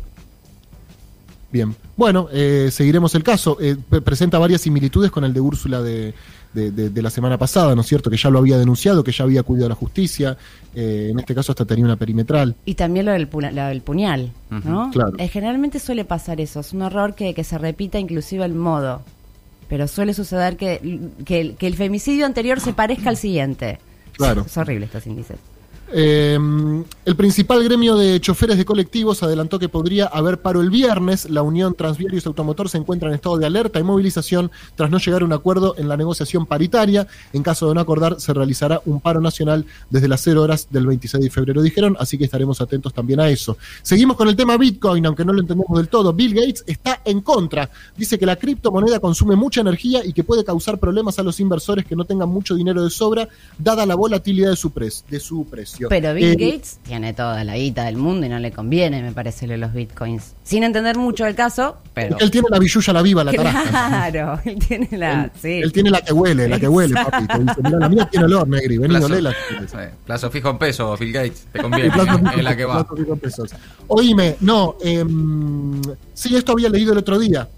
Bien. 1.52 1.74
Bueno, 1.96 2.28
eh, 2.32 2.68
seguiremos 2.70 3.14
el 3.14 3.22
caso. 3.24 3.58
Eh, 3.60 3.76
pre- 3.88 4.00
presenta 4.00 4.38
varias 4.38 4.60
similitudes 4.60 5.10
con 5.10 5.24
el 5.24 5.32
de 5.34 5.40
Úrsula 5.40 5.82
de, 5.82 6.14
de- 6.54 6.70
de- 6.70 6.90
de 6.90 7.02
la 7.02 7.10
semana 7.10 7.38
pasada, 7.38 7.74
¿no 7.74 7.80
es 7.80 7.88
cierto? 7.88 8.08
Que 8.08 8.16
ya 8.16 8.30
lo 8.30 8.38
había 8.38 8.56
denunciado, 8.56 9.02
que 9.02 9.10
ya 9.10 9.24
había 9.24 9.40
acudido 9.40 9.66
a 9.66 9.68
la 9.68 9.74
justicia. 9.74 10.36
Eh, 10.76 11.08
en 11.10 11.18
este 11.18 11.34
caso 11.34 11.50
hasta 11.50 11.64
tenía 11.64 11.84
una 11.84 11.96
perimetral. 11.96 12.54
Y 12.64 12.74
también 12.74 13.06
lo 13.06 13.12
del, 13.12 13.26
puna- 13.26 13.50
lo 13.50 13.64
del 13.66 13.80
puñal, 13.82 14.32
¿no? 14.50 14.90
Claro. 14.92 15.14
Eh, 15.18 15.26
generalmente 15.28 15.80
suele 15.80 16.04
pasar 16.04 16.40
eso, 16.40 16.60
es 16.60 16.72
un 16.72 16.82
error 16.82 17.14
que, 17.16 17.34
que 17.34 17.42
se 17.42 17.58
repita 17.58 17.98
inclusive 17.98 18.44
el 18.44 18.54
modo. 18.54 19.02
Pero 19.68 19.88
suele 19.88 20.14
suceder 20.14 20.56
que, 20.56 21.10
que, 21.24 21.40
el, 21.40 21.54
que 21.56 21.66
el 21.66 21.74
femicidio 21.74 22.26
anterior 22.26 22.60
se 22.60 22.72
parezca 22.72 23.08
al 23.10 23.16
siguiente. 23.16 23.78
Claro. 24.12 24.42
Es 24.46 24.56
horrible 24.56 24.86
estos 24.86 25.06
índices. 25.06 25.38
Eh, 25.92 26.38
el 27.04 27.16
principal 27.16 27.64
gremio 27.64 27.96
de 27.96 28.20
choferes 28.20 28.56
de 28.56 28.64
colectivos 28.64 29.22
adelantó 29.22 29.58
que 29.58 29.68
podría 29.68 30.06
haber 30.06 30.40
paro 30.40 30.60
el 30.60 30.70
viernes. 30.70 31.28
La 31.28 31.42
Unión 31.42 31.74
Transviarios 31.74 32.26
Automotor 32.26 32.68
se 32.68 32.78
encuentra 32.78 33.08
en 33.08 33.14
estado 33.14 33.38
de 33.38 33.46
alerta 33.46 33.80
y 33.80 33.82
movilización 33.82 34.50
tras 34.76 34.90
no 34.90 34.98
llegar 34.98 35.22
a 35.22 35.24
un 35.24 35.32
acuerdo 35.32 35.74
en 35.78 35.88
la 35.88 35.96
negociación 35.96 36.46
paritaria. 36.46 37.06
En 37.32 37.42
caso 37.42 37.68
de 37.68 37.74
no 37.74 37.80
acordar, 37.80 38.20
se 38.20 38.32
realizará 38.32 38.80
un 38.86 39.00
paro 39.00 39.20
nacional 39.20 39.64
desde 39.90 40.08
las 40.08 40.20
0 40.22 40.42
horas 40.42 40.68
del 40.70 40.86
26 40.86 41.24
de 41.24 41.30
febrero, 41.30 41.62
dijeron, 41.62 41.96
así 41.98 42.16
que 42.18 42.24
estaremos 42.24 42.60
atentos 42.60 42.92
también 42.94 43.20
a 43.20 43.28
eso. 43.28 43.56
Seguimos 43.82 44.16
con 44.16 44.28
el 44.28 44.36
tema 44.36 44.56
Bitcoin, 44.56 45.04
aunque 45.06 45.24
no 45.24 45.32
lo 45.32 45.40
entendemos 45.40 45.76
del 45.76 45.88
todo. 45.88 46.12
Bill 46.12 46.34
Gates 46.34 46.64
está 46.66 47.00
en 47.04 47.20
contra. 47.20 47.70
Dice 47.96 48.18
que 48.18 48.26
la 48.26 48.36
criptomoneda 48.36 49.00
consume 49.00 49.34
mucha 49.36 49.60
energía 49.60 50.04
y 50.04 50.12
que 50.12 50.24
puede 50.24 50.44
causar 50.44 50.78
problemas 50.78 51.18
a 51.18 51.22
los 51.22 51.40
inversores 51.40 51.84
que 51.84 51.96
no 51.96 52.04
tengan 52.04 52.28
mucho 52.28 52.54
dinero 52.54 52.84
de 52.84 52.90
sobra, 52.90 53.28
dada 53.58 53.86
la 53.86 53.94
volatilidad 53.94 54.50
de 54.50 54.56
su, 54.56 54.70
pres- 54.70 55.04
de 55.08 55.18
su 55.20 55.44
precio. 55.46 55.79
Pero 55.88 56.14
Bill 56.14 56.32
Eh, 56.32 56.36
Gates 56.52 56.78
tiene 56.82 57.12
toda 57.14 57.42
la 57.44 57.56
guita 57.56 57.84
del 57.84 57.96
mundo 57.96 58.26
y 58.26 58.28
no 58.28 58.38
le 58.38 58.52
conviene, 58.52 59.02
me 59.02 59.12
parece, 59.12 59.46
lo 59.46 59.52
de 59.52 59.58
los 59.58 59.72
bitcoins. 59.72 60.34
Sin 60.42 60.62
entender 60.64 60.96
mucho 60.98 61.26
el 61.26 61.34
caso, 61.34 61.78
pero. 61.94 62.16
Él 62.18 62.30
tiene 62.30 62.48
la 62.50 62.58
billulla, 62.58 62.92
la 62.92 63.02
viva, 63.02 63.24
la 63.24 63.32
tarasca. 63.32 63.62
Claro, 64.10 64.40
él 64.44 64.58
tiene 64.58 64.88
la. 64.92 65.24
Él, 65.24 65.30
sí. 65.40 65.60
él 65.62 65.72
tiene 65.72 65.90
la 65.90 66.00
que 66.02 66.12
huele, 66.12 66.48
la 66.48 66.58
que 66.60 66.68
huele, 66.68 66.94
papi. 66.94 67.26
Te 67.26 67.38
dice, 67.38 67.54
"Mirá, 67.62 67.78
la 67.78 67.88
mía 67.88 68.08
tiene 68.10 68.26
olor, 68.26 68.48
Negri. 68.48 68.78
Vení, 68.78 68.88
Plazo, 68.94 69.06
olela. 69.06 69.30
eh, 69.30 69.90
plazo 70.04 70.30
fijo 70.30 70.50
en 70.50 70.58
pesos, 70.58 70.98
Bill 70.98 71.12
Gates. 71.12 71.46
Te 71.52 71.60
conviene. 71.62 71.90
Plazo 71.90 72.20
es 72.36 72.42
la 72.44 72.56
que 72.56 72.64
va. 72.64 72.74
plazo 72.84 72.96
fijo 72.96 73.12
en 73.14 73.18
pesos. 73.20 73.50
Oíme, 73.88 74.36
no, 74.40 74.76
em, 74.82 75.80
sí, 76.14 76.36
esto 76.36 76.52
había 76.52 76.68
leído 76.68 76.92
el 76.92 76.98
otro 76.98 77.18
día. 77.18 77.48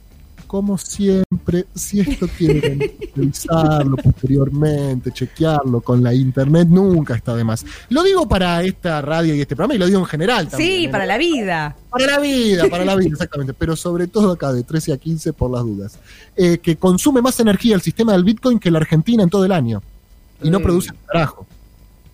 Como 0.53 0.77
siempre, 0.77 1.65
si 1.75 2.01
esto 2.01 2.29
quieren 2.37 2.79
revisarlo 3.17 3.97
posteriormente, 3.97 5.11
chequearlo 5.11 5.81
con 5.81 6.03
la 6.03 6.13
internet, 6.13 6.69
nunca 6.69 7.15
está 7.15 7.35
de 7.35 7.43
más. 7.43 7.65
Lo 7.89 8.03
digo 8.03 8.29
para 8.29 8.63
esta 8.63 9.01
radio 9.01 9.35
y 9.35 9.41
este 9.41 9.57
programa 9.57 9.77
y 9.77 9.79
lo 9.79 9.87
digo 9.87 10.01
en 10.01 10.05
general 10.05 10.49
también. 10.51 10.71
Sí, 10.71 10.85
¿eh? 10.85 10.89
para 10.91 11.07
la 11.07 11.17
vida. 11.17 11.75
Para 11.89 12.05
la 12.05 12.19
vida, 12.19 12.69
para 12.69 12.85
la 12.85 12.97
vida, 12.97 13.09
exactamente. 13.13 13.55
Pero 13.55 13.77
sobre 13.77 14.09
todo 14.09 14.33
acá, 14.33 14.53
de 14.53 14.63
13 14.63 14.93
a 14.93 14.99
15, 14.99 15.33
por 15.33 15.51
las 15.51 15.63
dudas. 15.63 15.99
Eh, 16.37 16.59
que 16.59 16.77
consume 16.77 17.23
más 17.23 17.41
energía 17.41 17.75
el 17.75 17.81
sistema 17.81 18.13
del 18.13 18.23
Bitcoin 18.23 18.59
que 18.59 18.71
la 18.71 18.77
Argentina 18.81 19.23
en 19.23 19.31
todo 19.31 19.47
el 19.47 19.53
año. 19.53 19.83
Y 20.43 20.51
no 20.51 20.61
Mm. 20.61 20.63
produce 20.65 20.91
un 20.91 20.99
carajo. 21.07 21.47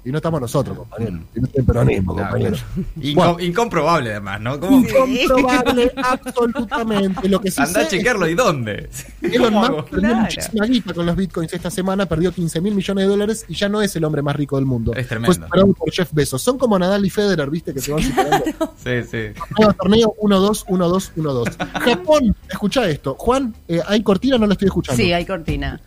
Y 0.09 0.11
no 0.11 0.17
estamos 0.19 0.41
nosotros, 0.41 0.75
compañero. 0.79 1.19
Y 1.35 1.41
no 1.41 1.47
está 1.47 1.61
el 1.61 1.67
peronismo, 1.67 2.15
Claro. 2.15 2.31
compañero. 2.31 2.57
Inco- 3.01 3.15
Bueno. 3.15 3.41
Incomprobable, 3.41 4.11
además, 4.13 4.41
¿no? 4.41 4.59
¿Cómo? 4.59 4.79
Incomprobable, 4.79 5.93
absolutamente. 5.97 7.29
Lo 7.29 7.41
que 7.41 7.51
sí 7.51 7.61
Anda 7.61 7.81
a 7.83 7.89
chequearlo 7.89 8.27
y 8.27 8.35
dónde. 8.35 8.89
Elon 9.21 9.53
¿Cómo 9.53 9.69
Musk 9.69 9.89
perdió 9.91 10.15
muchísima 10.17 10.65
guita 10.67 10.95
con 10.95 11.05
los 11.07 11.15
bitcoins 11.17 11.53
esta 11.53 11.71
semana, 11.71 12.07
perdió 12.07 12.33
15 12.33 12.61
mil 12.63 12.75
millones 12.75 13.05
de 13.05 13.09
dólares 13.11 13.45
y 13.49 13.55
ya 13.55 13.69
no 13.69 13.83
es 13.83 13.95
el 13.97 14.05
hombre 14.05 14.23
más 14.23 14.35
rico 14.35 14.57
del 14.57 14.65
mundo. 14.65 14.95
Es 14.95 15.09
tremendo. 15.09 15.27
Fue 15.35 15.45
superado 15.45 15.73
por 15.75 15.93
Jeff 15.93 16.09
Bezos. 16.13 16.41
Son 16.41 16.57
como 16.57 16.79
Nadal 16.79 17.05
y 17.05 17.11
Federer, 17.11 17.51
viste, 17.51 17.75
que 17.75 17.81
se 17.81 17.93
van 17.93 18.03
superando. 18.03 18.45
Sí, 18.83 19.03
sí. 19.11 19.19
Nuevo 19.59 19.73
torneo 19.75 20.15
1-2, 20.23 20.65
1-2, 20.67 21.13
1-2. 21.17 21.81
Japón, 21.81 22.35
escucha 22.49 22.89
esto. 22.89 23.15
Juan, 23.19 23.55
eh, 23.67 23.83
¿hay 23.87 24.03
cortina? 24.03 24.39
No 24.39 24.47
la 24.47 24.53
estoy 24.55 24.67
escuchando. 24.69 25.03
Sí, 25.03 25.13
hay 25.13 25.27
cortina. 25.27 25.81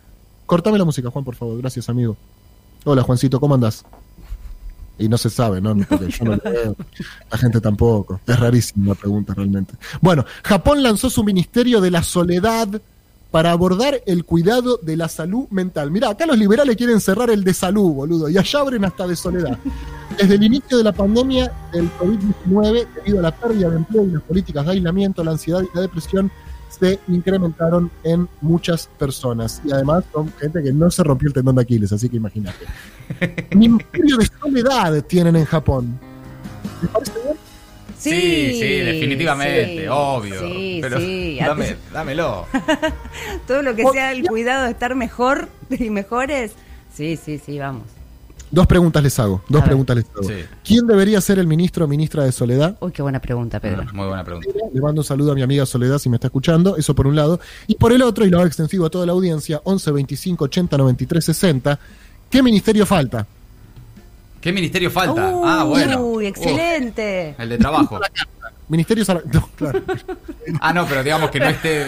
Cortame 0.46 0.78
la 0.78 0.84
música, 0.84 1.10
Juan, 1.10 1.24
por 1.24 1.34
favor. 1.34 1.58
Gracias, 1.58 1.88
amigo. 1.88 2.16
Hola, 2.84 3.02
Juancito, 3.02 3.38
¿cómo 3.38 3.54
andás? 3.54 3.84
Y 4.98 5.08
no 5.08 5.16
se 5.16 5.30
sabe, 5.30 5.60
¿no? 5.60 5.76
Porque 5.88 6.08
yo 6.10 6.24
no 6.24 6.36
lo 6.36 6.50
veo. 6.50 6.76
La 7.30 7.38
gente 7.38 7.60
tampoco. 7.60 8.20
Es 8.26 8.38
rarísima 8.38 8.88
la 8.88 8.94
pregunta 8.94 9.34
realmente. 9.34 9.74
Bueno, 10.00 10.24
Japón 10.42 10.82
lanzó 10.82 11.08
su 11.08 11.22
Ministerio 11.24 11.80
de 11.80 11.90
la 11.90 12.02
Soledad 12.02 12.68
para 13.30 13.50
abordar 13.50 14.02
el 14.04 14.24
cuidado 14.24 14.78
de 14.82 14.96
la 14.96 15.08
salud 15.08 15.48
mental. 15.50 15.90
Mirá, 15.90 16.10
acá 16.10 16.26
los 16.26 16.36
liberales 16.36 16.76
quieren 16.76 17.00
cerrar 17.00 17.30
el 17.30 17.44
de 17.44 17.54
salud, 17.54 17.90
boludo, 17.92 18.28
y 18.28 18.36
allá 18.36 18.60
abren 18.60 18.84
hasta 18.84 19.06
de 19.06 19.16
soledad. 19.16 19.58
Desde 20.18 20.34
el 20.34 20.42
inicio 20.42 20.76
de 20.76 20.84
la 20.84 20.92
pandemia 20.92 21.50
del 21.72 21.90
COVID-19, 21.98 22.86
debido 22.94 23.20
a 23.20 23.22
la 23.22 23.34
pérdida 23.34 23.70
de 23.70 23.76
empleo 23.76 24.04
y 24.04 24.10
las 24.10 24.22
políticas 24.22 24.66
de 24.66 24.72
aislamiento, 24.72 25.24
la 25.24 25.30
ansiedad 25.30 25.62
y 25.62 25.74
la 25.74 25.80
depresión 25.80 26.30
se 26.82 26.98
incrementaron 27.06 27.92
en 28.02 28.28
muchas 28.40 28.88
personas. 28.98 29.62
Y 29.64 29.72
además 29.72 30.02
son 30.12 30.32
gente 30.40 30.60
que 30.64 30.72
no 30.72 30.90
se 30.90 31.04
rompió 31.04 31.28
el 31.28 31.32
tendón 31.32 31.54
de 31.54 31.62
Aquiles, 31.62 31.92
así 31.92 32.08
que 32.08 32.16
imagínate. 32.16 32.66
Ministerio 33.54 34.16
de 34.16 34.26
soledad 34.40 35.04
tienen 35.04 35.36
en 35.36 35.44
Japón. 35.44 36.00
¿Les 36.82 36.90
parece 36.90 37.12
bien? 37.22 37.36
Sí, 37.96 38.10
Sí, 38.10 38.60
sí, 38.60 38.68
definitivamente, 38.80 39.82
sí, 39.82 39.86
obvio. 39.88 40.40
Sí, 40.40 40.78
pero 40.82 40.98
sí. 40.98 41.38
dame, 41.38 41.76
dámelo. 41.92 42.46
todo 43.46 43.62
lo 43.62 43.76
que 43.76 43.86
sea 43.92 44.10
el 44.10 44.26
cuidado 44.26 44.64
de 44.64 44.72
estar 44.72 44.96
mejor 44.96 45.48
y 45.70 45.88
mejores. 45.88 46.54
Sí, 46.92 47.16
sí, 47.16 47.38
sí, 47.38 47.60
vamos. 47.60 47.84
Dos 48.52 48.66
preguntas 48.66 49.02
les 49.02 49.18
hago. 49.18 49.42
Dos 49.48 49.62
preguntas 49.64 49.96
les 49.96 50.04
hago. 50.14 50.22
Sí. 50.24 50.34
¿Quién 50.62 50.86
debería 50.86 51.20
ser 51.22 51.38
el 51.38 51.46
ministro 51.46 51.86
o 51.86 51.88
ministra 51.88 52.22
de 52.24 52.32
Soledad? 52.32 52.76
Uy, 52.80 52.92
qué 52.92 53.00
buena 53.00 53.18
pregunta, 53.18 53.58
Pedro. 53.60 53.84
Muy 53.94 54.06
buena 54.06 54.22
pregunta. 54.22 54.48
Le 54.72 54.80
mando 54.80 55.00
un 55.00 55.04
saludo 55.06 55.32
a 55.32 55.34
mi 55.34 55.40
amiga 55.42 55.64
Soledad 55.64 55.98
si 55.98 56.10
me 56.10 56.16
está 56.16 56.26
escuchando, 56.26 56.76
eso 56.76 56.94
por 56.94 57.06
un 57.06 57.16
lado. 57.16 57.40
Y 57.66 57.76
por 57.76 57.92
el 57.92 58.02
otro, 58.02 58.26
y 58.26 58.30
lo 58.30 58.36
hago 58.38 58.46
extensivo 58.46 58.84
a 58.84 58.90
toda 58.90 59.06
la 59.06 59.12
audiencia, 59.12 59.60
11 59.64 59.90
25 59.92 60.44
80 60.44 60.76
93 60.76 61.24
60. 61.24 61.78
¿Qué 62.28 62.42
ministerio 62.42 62.84
falta? 62.84 63.26
¿Qué 64.40 64.52
ministerio 64.52 64.90
falta? 64.90 65.32
ah, 65.44 65.64
bueno. 65.64 66.00
Uy, 66.02 66.26
excelente. 66.26 67.34
El 67.38 67.48
de 67.48 67.58
trabajo. 67.58 67.98
Ministerio 68.68 69.04
Sala- 69.04 69.22
no, 69.30 69.48
claro. 69.54 69.82
Ah, 70.60 70.72
no, 70.72 70.86
pero 70.86 71.02
digamos 71.02 71.30
que 71.30 71.38
no 71.40 71.46
esté. 71.46 71.84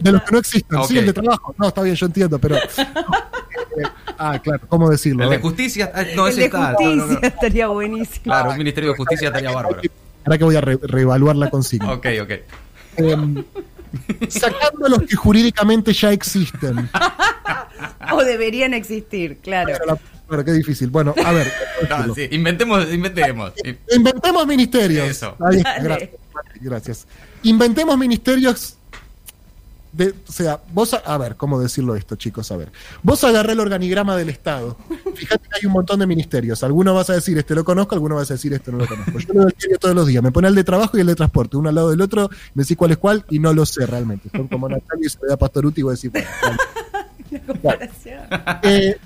De 0.00 0.12
los 0.12 0.22
que 0.22 0.32
no 0.32 0.38
existen, 0.38 0.84
sí, 0.84 0.96
el 0.98 1.06
de 1.06 1.12
trabajo. 1.12 1.54
No, 1.58 1.68
está 1.68 1.82
bien, 1.82 1.94
yo 1.94 2.06
entiendo, 2.06 2.38
pero. 2.38 2.56
Ah, 4.18 4.38
claro, 4.42 4.60
¿cómo 4.68 4.88
decirlo? 4.90 5.24
El 5.24 5.30
de 5.30 5.38
justicia. 5.38 5.90
ah, 5.94 6.02
No, 6.14 6.26
el 6.26 6.32
ese 6.32 6.40
de 6.40 6.46
está. 6.46 6.58
no, 6.58 6.76
justicia 6.76 6.96
no, 6.96 7.06
no. 7.06 7.18
estaría 7.22 7.66
buenísimo. 7.68 8.22
Claro, 8.24 8.50
un 8.50 8.58
ministerio 8.58 8.90
de 8.90 8.96
justicia 8.96 9.28
estaría 9.28 9.50
bárbaro. 9.52 9.80
Ahora 10.24 10.38
que 10.38 10.44
voy 10.44 10.56
a 10.56 10.60
re- 10.60 10.78
reevaluar 10.82 11.36
la 11.36 11.50
consigna. 11.50 11.92
Ok, 11.92 12.06
ok. 12.22 12.30
Em, 12.96 13.44
sacando 14.28 14.88
los 14.88 15.02
que 15.02 15.16
jurídicamente 15.16 15.92
ya 15.92 16.12
existen. 16.12 16.88
O 18.12 18.22
deberían 18.22 18.74
existir, 18.74 19.38
claro. 19.38 19.72
Pero, 20.28 20.44
qué 20.44 20.52
difícil. 20.52 20.90
Bueno, 20.90 21.14
a 21.24 21.32
ver. 21.32 21.50
No, 22.06 22.14
sí, 22.14 22.28
inventemos, 22.30 22.92
inventemos. 22.92 23.52
Inventemos 23.90 24.46
ministerios. 24.46 25.08
Eso. 25.08 25.36
Ahí, 25.40 25.60
Dale. 25.62 25.82
gracias, 25.82 26.10
gracias. 26.60 27.06
Inventemos 27.42 27.98
ministerios. 27.98 28.78
De, 29.96 30.12
o 30.28 30.32
sea, 30.32 30.60
vos, 30.72 30.92
a, 30.92 30.96
a 30.98 31.16
ver, 31.18 31.36
¿cómo 31.36 31.60
decirlo 31.60 31.94
esto, 31.94 32.16
chicos? 32.16 32.50
A 32.50 32.56
ver, 32.56 32.72
vos 33.02 33.22
agarré 33.22 33.52
el 33.52 33.60
organigrama 33.60 34.16
del 34.16 34.28
Estado. 34.28 34.76
Fíjate 35.14 35.48
que 35.48 35.58
hay 35.60 35.66
un 35.66 35.72
montón 35.72 36.00
de 36.00 36.06
ministerios. 36.06 36.64
Algunos 36.64 36.94
vas 36.94 37.10
a 37.10 37.14
decir, 37.14 37.38
este 37.38 37.54
lo 37.54 37.64
conozco, 37.64 37.94
algunos 37.94 38.18
vas 38.18 38.30
a 38.30 38.34
decir, 38.34 38.52
este 38.52 38.72
no 38.72 38.78
lo 38.78 38.86
conozco. 38.86 39.18
Yo 39.20 39.42
el 39.42 39.54
diario 39.56 39.78
todos 39.78 39.94
los 39.94 40.06
días. 40.06 40.22
Me 40.22 40.32
pone 40.32 40.48
el 40.48 40.54
de 40.54 40.64
trabajo 40.64 40.96
y 40.96 41.00
el 41.00 41.06
de 41.06 41.14
transporte, 41.14 41.56
uno 41.56 41.68
al 41.68 41.74
lado 41.76 41.90
del 41.90 42.00
otro, 42.00 42.28
me 42.54 42.64
decís 42.64 42.76
cuál 42.76 42.90
es 42.90 42.98
cuál 42.98 43.24
y 43.30 43.38
no 43.38 43.52
lo 43.52 43.64
sé 43.66 43.86
realmente. 43.86 44.28
Son 44.30 44.48
como 44.48 44.68
Natalia 44.68 45.06
y 45.06 45.10
Soledad 45.10 45.38
Pastoruti 45.38 45.80
y 45.80 45.84
vos 45.84 46.00
decís, 46.00 46.10
bueno, 46.10 47.54
vale. 47.62 47.90
Eh, 48.62 48.96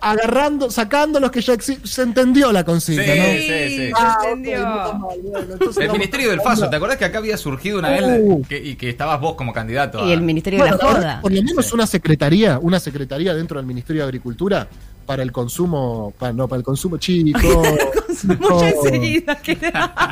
agarrando, 0.00 0.70
sacando 0.70 1.18
los 1.20 1.30
que 1.30 1.40
ya 1.40 1.54
existen, 1.54 1.86
se 1.86 2.02
entendió 2.02 2.52
la 2.52 2.64
consigna, 2.64 3.04
Sí, 3.04 3.18
¿no? 3.18 3.24
sí, 3.24 3.76
sí. 3.86 3.90
Ah, 3.96 4.18
se 4.22 4.28
entendió. 4.30 4.62
bueno, 4.98 5.52
entonces 5.52 5.84
El 5.84 5.92
Ministerio 5.92 6.30
del 6.30 6.40
Faso, 6.40 6.68
¿te 6.68 6.76
acordás 6.76 6.96
que 6.98 7.04
acá 7.06 7.18
había 7.18 7.36
surgido 7.36 7.78
una 7.78 7.90
vez 7.90 8.02
Uh. 8.22 8.42
que- 8.48 8.58
y 8.62 8.76
que 8.76 8.90
estabas 8.90 9.20
vos 9.20 9.34
como 9.34 9.52
candidato? 9.52 10.00
a- 10.02 10.06
Y 10.08 10.12
el 10.12 10.20
Ministerio 10.22 10.58
Bueno, 10.60 10.76
de 10.76 10.82
la 10.84 10.90
Joda. 10.92 11.20
por 11.22 11.32
lo 11.32 11.42
menos 11.42 11.72
una 11.72 11.86
secretaría, 11.86 12.58
una 12.60 12.78
secretaría 12.80 13.34
dentro 13.34 13.58
del 13.58 13.66
Ministerio 13.66 14.02
de 14.02 14.08
Agricultura 14.08 14.68
para 15.06 15.22
el 15.22 15.32
consumo, 15.32 16.12
para, 16.18 16.32
no, 16.32 16.46
para 16.48 16.58
el 16.58 16.64
consumo 16.64 16.98
chico. 16.98 17.38
Mucha 18.40 18.68
enseguida. 18.70 19.38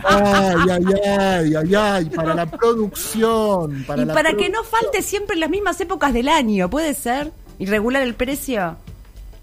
Ay, 0.05 0.57
ay, 0.71 0.85
ay, 1.09 1.55
ay, 1.57 1.75
ay, 1.75 2.05
para 2.11 2.35
la 2.35 2.47
producción. 2.47 3.85
Para 3.87 4.03
y 4.03 4.05
la 4.07 4.15
para 4.15 4.33
que 4.35 4.49
no 4.51 4.63
falte 4.65 5.03
siempre 5.03 5.35
en 5.35 5.41
las 5.41 5.51
mismas 5.51 5.81
épocas 5.81 6.13
del 6.13 6.29
año, 6.29 6.69
¿puede 6.71 6.95
ser? 6.95 7.33
¿Y 7.59 7.67
regular 7.67 8.03
el 8.03 8.15
precio? 8.15 8.77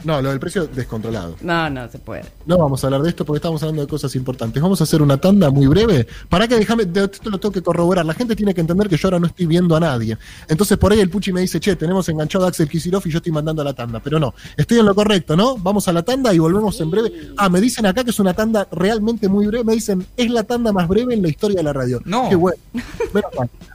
No, 0.03 0.22
lo 0.22 0.29
del 0.29 0.39
precio 0.39 0.67
descontrolado. 0.67 1.36
No, 1.41 1.70
no 1.70 1.89
se 1.89 2.00
puede. 2.00 2.24
No 2.46 2.58
vamos 2.58 2.84
a 2.84 2.88
hablar 2.88 3.01
de 3.01 3.10
esto 3.10 3.25
porque 3.25 3.38
estamos 3.38 3.62
hablando 3.62 3.81
de 3.81 3.88
cosas 3.88 4.15
importantes. 4.15 4.62
Vamos 4.62 4.81
a 4.81 4.84
hacer 4.84 5.01
una 5.01 5.17
tanda 5.17 5.50
muy 5.50 5.67
breve. 5.67 6.08
Para 6.29 6.48
que 6.48 6.55
déjame, 6.55 6.84
esto 6.84 7.29
lo 7.29 7.39
tengo 7.39 7.51
que 7.51 7.62
corroborar. 7.62 8.05
La 8.05 8.13
gente 8.13 8.36
tiene 8.36 8.53
que 8.53 8.62
entender 8.62 8.89
que 8.89 8.98
yo 8.98 9.08
ahora 9.08 9.20
no 9.20 9.27
estoy 9.27 9.46
viendo 9.46 9.75
a 9.75 9.79
nadie. 9.79 10.17
Entonces 10.48 10.77
por 10.77 10.91
ahí 10.91 11.00
el 11.00 11.10
Puchi 11.10 11.31
me 11.31 11.41
dice, 11.41 11.60
che, 11.60 11.75
tenemos 11.75 12.08
enganchado 12.10 12.46
a 12.46 12.50
Axel 12.50 12.67
Kicillof 12.67 13.05
y 13.08 13.12
yo 13.12 13.17
estoy 13.17 13.31
mandando 13.31 13.62
a 13.62 13.65
la 13.65 13.74
tanda. 13.74 14.00
Pero 14.00 14.20
no, 14.20 14.34
estoy 14.58 14.79
en 14.79 14.86
lo 14.86 14.96
correcto, 14.96 15.36
¿no? 15.36 15.58
Vamos 15.58 15.88
a 15.88 15.93
la 15.93 16.03
tanda 16.03 16.34
y 16.34 16.39
volvemos 16.39 16.79
en 16.81 16.91
breve. 16.91 17.12
Ah, 17.38 17.50
me 17.50 17.62
dicen 17.62 17.86
acá 17.86 18.03
que 18.03 18.12
es 18.12 18.20
una 18.20 18.34
tanda 18.34 18.67
realmente 18.72 19.27
muy 19.27 19.48
breve. 19.48 19.63
Me 19.63 19.74
dicen, 19.74 20.05
es 20.17 20.29
la 20.29 20.43
tanda 20.43 20.72
más 20.72 20.88
breve 20.88 21.13
en 21.13 21.22
la 21.22 21.29
historia 21.29 21.58
de 21.58 21.63
la 21.63 21.74
radio. 21.74 22.01
No. 22.05 22.29
Qué 22.29 22.36
bueno. 22.36 22.58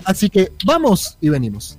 Así 0.04 0.30
que 0.30 0.52
vamos 0.64 1.16
y 1.20 1.28
venimos. 1.28 1.78